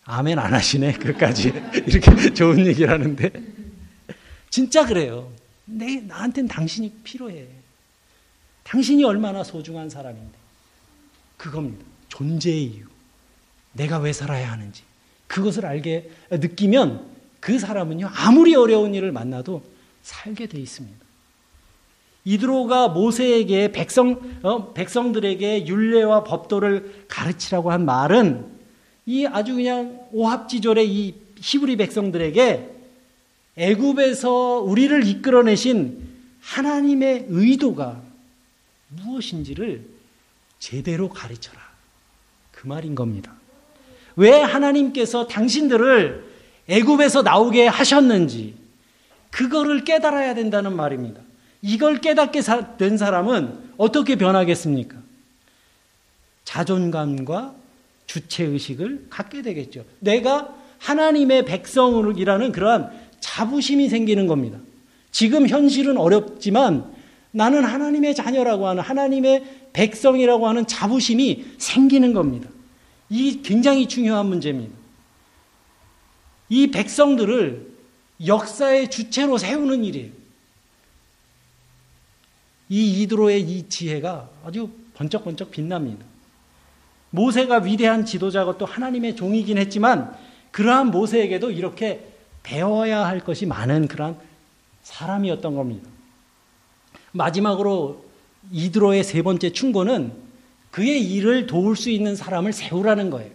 아멘 0.05 0.39
안 0.39 0.53
하시네, 0.53 0.93
그까지. 0.93 1.49
이렇게 1.85 2.33
좋은 2.33 2.65
얘기를 2.65 2.89
하는데. 2.89 3.31
진짜 4.49 4.85
그래요. 4.85 5.31
내, 5.70 5.97
나한테는 6.01 6.47
당신이 6.47 6.91
필요해. 7.03 7.47
당신이 8.63 9.03
얼마나 9.03 9.43
소중한 9.43 9.89
사람인데. 9.89 10.38
그겁니다. 11.38 11.86
존재의 12.09 12.63
이유. 12.65 12.86
내가 13.74 13.99
왜 13.99 14.13
살아야 14.13 14.51
하는지. 14.51 14.84
그것을 15.28 15.65
알게 15.65 16.09
느끼면 16.32 17.07
그 17.39 17.59
사람은요, 17.59 18.09
아무리 18.11 18.55
어려운 18.55 18.93
일을 18.93 19.11
만나도 19.11 19.63
살게 20.01 20.47
돼 20.47 20.59
있습니다. 20.59 20.97
이드로가 22.26 22.89
모세에게 22.89 23.72
백성, 23.72 24.20
어, 24.43 24.74
백성들에게 24.74 25.67
율례와 25.67 26.24
법도를 26.24 27.05
가르치라고 27.07 27.72
한 27.72 27.86
말은 27.86 28.45
이 29.05 29.26
아주 29.26 29.55
그냥 29.55 30.07
오합지졸의 30.11 30.89
이 30.89 31.15
히브리 31.38 31.78
백성들에게 31.78 32.78
애굽에서 33.57 34.59
우리를 34.61 35.05
이끌어내신 35.05 36.07
하나님의 36.41 37.25
의도가 37.29 38.01
무엇인지를 38.89 39.85
제대로 40.59 41.09
가르쳐라. 41.09 41.59
그 42.51 42.67
말인 42.67 42.95
겁니다. 42.95 43.33
왜 44.15 44.31
하나님께서 44.31 45.27
당신들을 45.27 46.25
애굽에서 46.67 47.21
나오게 47.21 47.67
하셨는지 47.67 48.55
그거를 49.31 49.83
깨달아야 49.83 50.35
된다는 50.35 50.75
말입니다. 50.75 51.21
이걸 51.61 51.99
깨닫게 51.99 52.41
된 52.77 52.97
사람은 52.97 53.73
어떻게 53.77 54.15
변하겠습니까? 54.15 54.97
자존감과 56.43 57.55
주체의식을 58.07 59.07
갖게 59.09 59.41
되겠죠. 59.41 59.85
내가 59.99 60.55
하나님의 60.79 61.45
백성이라는 61.45 62.51
그러한 62.51 63.09
자부심이 63.20 63.89
생기는 63.89 64.28
겁니다. 64.28 64.59
지금 65.11 65.47
현실은 65.47 65.97
어렵지만 65.97 66.93
나는 67.32 67.63
하나님의 67.63 68.15
자녀라고 68.15 68.67
하는 68.67 68.82
하나님의 68.82 69.70
백성이라고 69.74 70.47
하는 70.47 70.65
자부심이 70.65 71.45
생기는 71.57 72.13
겁니다. 72.13 72.49
이 73.09 73.41
굉장히 73.41 73.88
중요한 73.88 74.28
문제입니다. 74.28 74.74
이 76.49 76.67
백성들을 76.72 77.70
역사의 78.26 78.89
주체로 78.89 79.38
세우는 79.38 79.86
일이에요. 79.86 80.11
이 82.70 83.01
이드로의 83.01 83.41
이 83.41 83.67
지혜가 83.70 84.30
아주 84.45 84.70
번쩍번쩍 84.95 85.51
빛납니다. 85.51 86.05
모세가 87.11 87.59
위대한 87.59 88.05
지도자고 88.05 88.57
또 88.57 88.65
하나님의 88.65 89.15
종이긴 89.15 89.57
했지만 89.57 90.15
그러한 90.51 90.91
모세에게도 90.91 91.51
이렇게 91.51 92.09
배워야 92.43 93.05
할 93.05 93.19
것이 93.19 93.45
많은 93.45 93.87
그런 93.87 94.17
사람이었던 94.83 95.55
겁니다. 95.55 95.89
마지막으로 97.11 98.05
이드로의 98.51 99.03
세 99.03 99.21
번째 99.21 99.51
충고는 99.51 100.13
그의 100.71 101.03
일을 101.03 101.47
도울 101.47 101.75
수 101.75 101.89
있는 101.89 102.15
사람을 102.15 102.53
세우라는 102.53 103.09
거예요. 103.09 103.31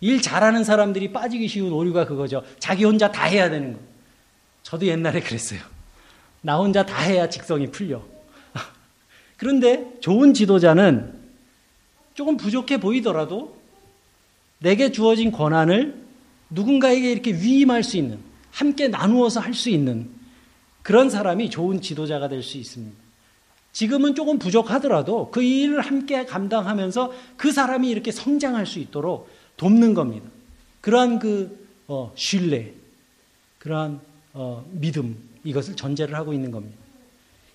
일 0.00 0.22
잘하는 0.22 0.64
사람들이 0.64 1.12
빠지기 1.12 1.46
쉬운 1.48 1.72
오류가 1.72 2.06
그거죠. 2.06 2.42
자기 2.58 2.84
혼자 2.84 3.12
다 3.12 3.24
해야 3.24 3.50
되는 3.50 3.74
거. 3.74 3.78
저도 4.62 4.86
옛날에 4.86 5.20
그랬어요. 5.20 5.60
나 6.40 6.56
혼자 6.56 6.84
다 6.86 7.02
해야 7.02 7.28
직성이 7.28 7.70
풀려. 7.70 8.02
그런데 9.36 9.92
좋은 10.00 10.32
지도자는 10.32 11.20
조금 12.14 12.36
부족해 12.36 12.80
보이더라도 12.80 13.58
내게 14.58 14.90
주어진 14.90 15.30
권한을 15.32 16.09
누군가에게 16.50 17.10
이렇게 17.10 17.32
위임할 17.32 17.82
수 17.82 17.96
있는, 17.96 18.18
함께 18.50 18.88
나누어서 18.88 19.40
할 19.40 19.54
수 19.54 19.70
있는 19.70 20.10
그런 20.82 21.08
사람이 21.10 21.50
좋은 21.50 21.80
지도자가 21.80 22.28
될 22.28 22.42
수 22.42 22.58
있습니다. 22.58 22.96
지금은 23.72 24.16
조금 24.16 24.38
부족하더라도 24.38 25.30
그 25.30 25.42
일을 25.42 25.80
함께 25.80 26.26
감당하면서 26.26 27.12
그 27.36 27.52
사람이 27.52 27.88
이렇게 27.88 28.10
성장할 28.10 28.66
수 28.66 28.80
있도록 28.80 29.30
돕는 29.56 29.94
겁니다. 29.94 30.28
그러한 30.80 31.20
그 31.20 31.68
어, 31.86 32.12
신뢰, 32.16 32.72
그러한 33.58 34.00
어, 34.32 34.64
믿음 34.72 35.16
이것을 35.44 35.76
전제를 35.76 36.16
하고 36.16 36.32
있는 36.32 36.50
겁니다. 36.50 36.76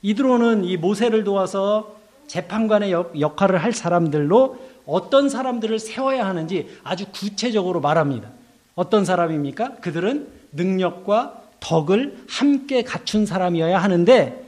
이드로는 0.01 0.63
이 0.63 0.77
모세를 0.77 1.23
도와서 1.23 1.97
재판관의 2.27 2.91
역, 2.91 3.19
역할을 3.19 3.61
할 3.61 3.73
사람들로 3.73 4.57
어떤 4.85 5.29
사람들을 5.29 5.79
세워야 5.79 6.25
하는지 6.25 6.69
아주 6.83 7.05
구체적으로 7.11 7.81
말합니다. 7.81 8.31
어떤 8.75 9.05
사람입니까? 9.05 9.75
그들은 9.75 10.27
능력과 10.51 11.41
덕을 11.59 12.25
함께 12.27 12.83
갖춘 12.83 13.25
사람이어야 13.25 13.81
하는데 13.81 14.43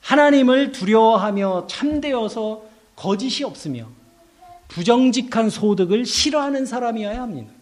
하나님을 0.00 0.72
두려워하며 0.72 1.66
참되어서 1.66 2.64
거짓이 2.96 3.44
없으며 3.44 3.88
부정직한 4.68 5.50
소득을 5.50 6.06
싫어하는 6.06 6.66
사람이어야 6.66 7.20
합니다. 7.20 7.52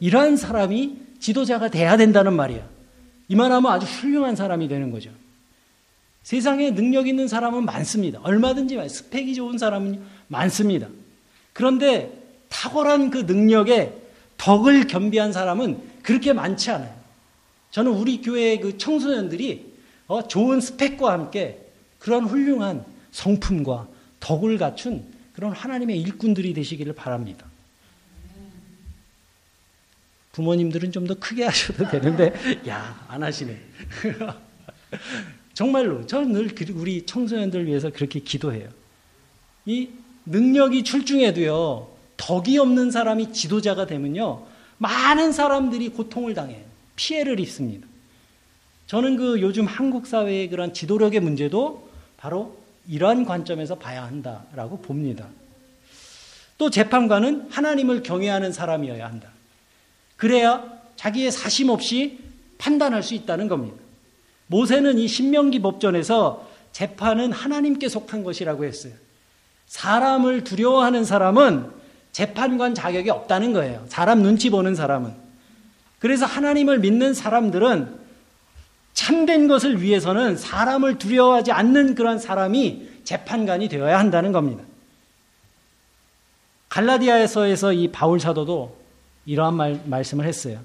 이러한 0.00 0.36
사람이 0.36 0.96
지도자가 1.20 1.68
돼야 1.68 1.96
된다는 1.96 2.34
말이야. 2.34 2.66
이만하면 3.28 3.70
아주 3.70 3.86
훌륭한 3.86 4.36
사람이 4.36 4.68
되는 4.68 4.90
거죠. 4.90 5.10
세상에 6.22 6.74
능력 6.74 7.08
있는 7.08 7.26
사람은 7.26 7.64
많습니다. 7.64 8.20
얼마든지 8.22 8.88
스펙이 8.88 9.34
좋은 9.34 9.58
사람은 9.58 10.00
많습니다. 10.28 10.88
그런데 11.52 12.12
탁월한 12.48 13.10
그 13.10 13.18
능력에 13.18 13.94
덕을 14.38 14.86
겸비한 14.86 15.32
사람은 15.32 15.80
그렇게 16.02 16.32
많지 16.32 16.70
않아요. 16.70 16.96
저는 17.70 17.92
우리 17.92 18.22
교회의 18.22 18.60
그 18.60 18.78
청소년들이 18.78 19.74
어, 20.06 20.26
좋은 20.26 20.60
스펙과 20.60 21.12
함께 21.12 21.66
그런 21.98 22.24
훌륭한 22.24 22.84
성품과 23.12 23.88
덕을 24.20 24.56
갖춘 24.56 25.04
그런 25.34 25.52
하나님의 25.52 26.00
일꾼들이 26.00 26.54
되시기를 26.54 26.94
바랍니다. 26.94 27.46
부모님들은 30.32 30.92
좀 30.92 31.06
더 31.06 31.14
크게 31.14 31.44
하셔도 31.44 31.88
되는데, 31.88 32.32
야, 32.68 33.04
안 33.08 33.22
하시네. 33.22 33.58
정말로, 35.52 36.06
저는 36.06 36.32
늘 36.32 36.54
그, 36.54 36.64
우리 36.74 37.04
청소년들 37.04 37.66
위해서 37.66 37.90
그렇게 37.90 38.20
기도해요. 38.20 38.68
이 39.66 39.88
능력이 40.26 40.84
출중해도요, 40.84 41.88
덕이 42.18 42.58
없는 42.58 42.90
사람이 42.90 43.32
지도자가 43.32 43.86
되면요. 43.86 44.46
많은 44.76 45.32
사람들이 45.32 45.88
고통을 45.88 46.34
당해 46.34 46.62
피해를 46.96 47.40
입습니다. 47.40 47.86
저는 48.86 49.16
그 49.16 49.40
요즘 49.40 49.66
한국 49.66 50.06
사회의 50.06 50.48
그런 50.50 50.74
지도력의 50.74 51.20
문제도 51.20 51.88
바로 52.16 52.58
이러한 52.86 53.24
관점에서 53.24 53.76
봐야 53.76 54.04
한다라고 54.04 54.80
봅니다. 54.80 55.26
또 56.58 56.70
재판관은 56.70 57.48
하나님을 57.50 58.02
경외하는 58.02 58.52
사람이어야 58.52 59.06
한다. 59.06 59.28
그래야 60.16 60.64
자기의 60.96 61.30
사심 61.30 61.68
없이 61.70 62.18
판단할 62.58 63.02
수 63.02 63.14
있다는 63.14 63.46
겁니다. 63.46 63.76
모세는 64.48 64.98
이 64.98 65.06
신명기 65.06 65.60
법전에서 65.60 66.48
재판은 66.72 67.32
하나님께 67.32 67.88
속한 67.88 68.24
것이라고 68.24 68.64
했어요. 68.64 68.92
사람을 69.66 70.44
두려워하는 70.44 71.04
사람은 71.04 71.77
재판관 72.12 72.74
자격이 72.74 73.10
없다는 73.10 73.52
거예요. 73.52 73.84
사람 73.88 74.22
눈치 74.22 74.50
보는 74.50 74.74
사람은. 74.74 75.12
그래서 75.98 76.26
하나님을 76.26 76.78
믿는 76.78 77.14
사람들은 77.14 77.98
참된 78.94 79.46
것을 79.46 79.80
위해서는 79.80 80.36
사람을 80.36 80.98
두려워하지 80.98 81.52
않는 81.52 81.94
그런 81.94 82.18
사람이 82.18 82.88
재판관이 83.04 83.68
되어야 83.68 83.98
한다는 83.98 84.32
겁니다. 84.32 84.64
갈라디아에서에서 86.68 87.72
이 87.72 87.88
바울 87.88 88.20
사도도 88.20 88.76
이러한 89.24 89.54
말, 89.54 89.80
말씀을 89.84 90.26
했어요. 90.26 90.60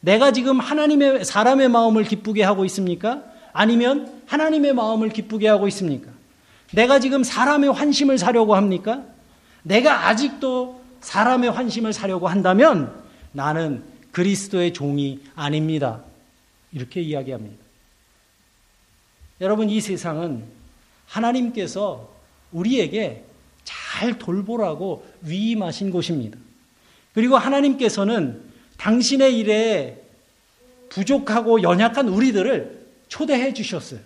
내가 0.00 0.32
지금 0.32 0.60
하나님의 0.60 1.24
사람의 1.24 1.68
마음을 1.68 2.04
기쁘게 2.04 2.42
하고 2.42 2.64
있습니까? 2.66 3.22
아니면 3.52 4.22
하나님의 4.26 4.74
마음을 4.74 5.08
기쁘게 5.08 5.48
하고 5.48 5.66
있습니까? 5.68 6.10
내가 6.72 6.98
지금 6.98 7.22
사람의 7.24 7.72
환심을 7.72 8.18
사려고 8.18 8.54
합니까? 8.54 9.02
내가 9.64 10.08
아직도 10.08 10.80
사람의 11.00 11.50
환심을 11.50 11.92
사려고 11.92 12.28
한다면 12.28 12.94
나는 13.32 13.82
그리스도의 14.12 14.72
종이 14.72 15.20
아닙니다. 15.34 16.02
이렇게 16.72 17.00
이야기합니다. 17.00 17.56
여러분, 19.40 19.68
이 19.68 19.80
세상은 19.80 20.44
하나님께서 21.06 22.10
우리에게 22.52 23.24
잘 23.64 24.18
돌보라고 24.18 25.04
위임하신 25.22 25.90
곳입니다. 25.90 26.38
그리고 27.12 27.36
하나님께서는 27.36 28.42
당신의 28.76 29.38
일에 29.38 30.00
부족하고 30.90 31.62
연약한 31.62 32.08
우리들을 32.08 32.86
초대해 33.08 33.52
주셨어요. 33.52 34.00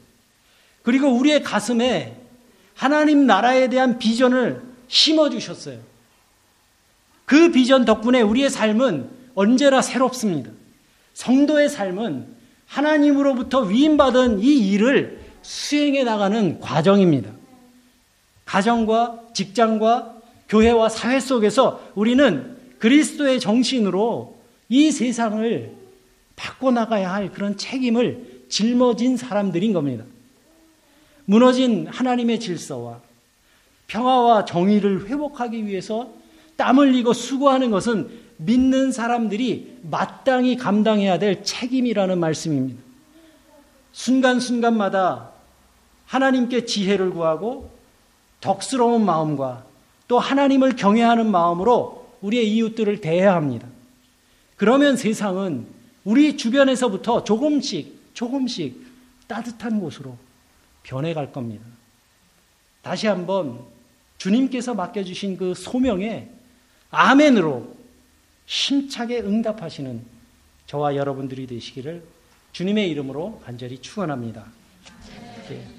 그리고 0.83 1.09
우리의 1.09 1.43
가슴에 1.43 2.17
하나님 2.75 3.27
나라에 3.27 3.69
대한 3.69 3.99
비전을 3.99 4.63
심어 4.89 5.31
주셨어요. 5.31 5.79
그 7.25 7.53
비전 7.53 7.85
덕분에 7.85 8.23
우리의 8.23 8.51
삶은 8.51 9.11
언제나 9.35 9.83
새롭습니다. 9.83 10.51
성도의 11.15 11.69
삶은 11.69 12.27
하나님으로부터 12.67 13.61
위임받은 13.61 14.41
이 14.41 14.71
일을 14.73 15.21
수행해 15.43 16.05
나가는 16.05 16.59
과정입니다. 16.61 17.31
가정과 18.45 19.29
직장과 19.35 20.17
교회와 20.49 20.89
사회 20.89 21.21
속에서 21.21 21.83
우리는 21.95 22.57
그리스도의 22.79 23.41
정신으로 23.41 24.39
이 24.69 24.91
세상을 24.91 25.73
바꿔나가야 26.37 27.13
할 27.13 27.33
그런 27.33 27.57
책임을 27.57 28.45
짊어진 28.49 29.17
사람들인 29.17 29.73
겁니다. 29.73 30.05
무너진 31.27 31.87
하나님의 31.89 32.41
질서와 32.41 33.01
평화와 33.89 34.45
정의를 34.45 35.07
회복하기 35.09 35.67
위해서 35.67 36.11
땀 36.57 36.79
흘리고 36.79 37.13
수고하는 37.13 37.71
것은 37.71 38.09
믿는 38.37 38.93
사람들이 38.93 39.79
마땅히 39.83 40.57
감당해야 40.57 41.19
될 41.19 41.43
책임이라는 41.43 42.19
말씀입니다. 42.19 42.81
순간순간마다 43.93 45.31
하나님께 46.07 46.65
지혜를 46.65 47.11
구하고 47.11 47.71
덕스러운 48.41 49.05
마음과 49.05 49.65
또 50.07 50.19
하나님을 50.19 50.77
경외하는 50.77 51.31
마음으로 51.31 52.09
우리의 52.21 52.51
이웃들을 52.55 53.01
대해야 53.01 53.35
합니다. 53.35 53.67
그러면 54.57 54.97
세상은 54.97 55.67
우리 56.05 56.37
주변에서부터 56.37 57.25
조금씩 57.25 58.15
조금씩 58.15 58.81
따뜻한 59.27 59.81
곳으로 59.81 60.17
변해갈 60.83 61.33
겁니다. 61.33 61.65
다시 62.83 63.07
한번 63.07 63.61
주님께서 64.19 64.75
맡겨주신 64.75 65.37
그 65.37 65.55
소명에 65.55 66.29
아멘으로 66.91 67.77
힘차게 68.47 69.21
응답하시는 69.21 70.03
저와 70.67 70.97
여러분들이 70.97 71.47
되시기를 71.47 72.03
주님의 72.53 72.91
이름으로 72.91 73.41
간절히 73.45 73.79
축원합니다. 73.81 74.47
네. 75.49 75.78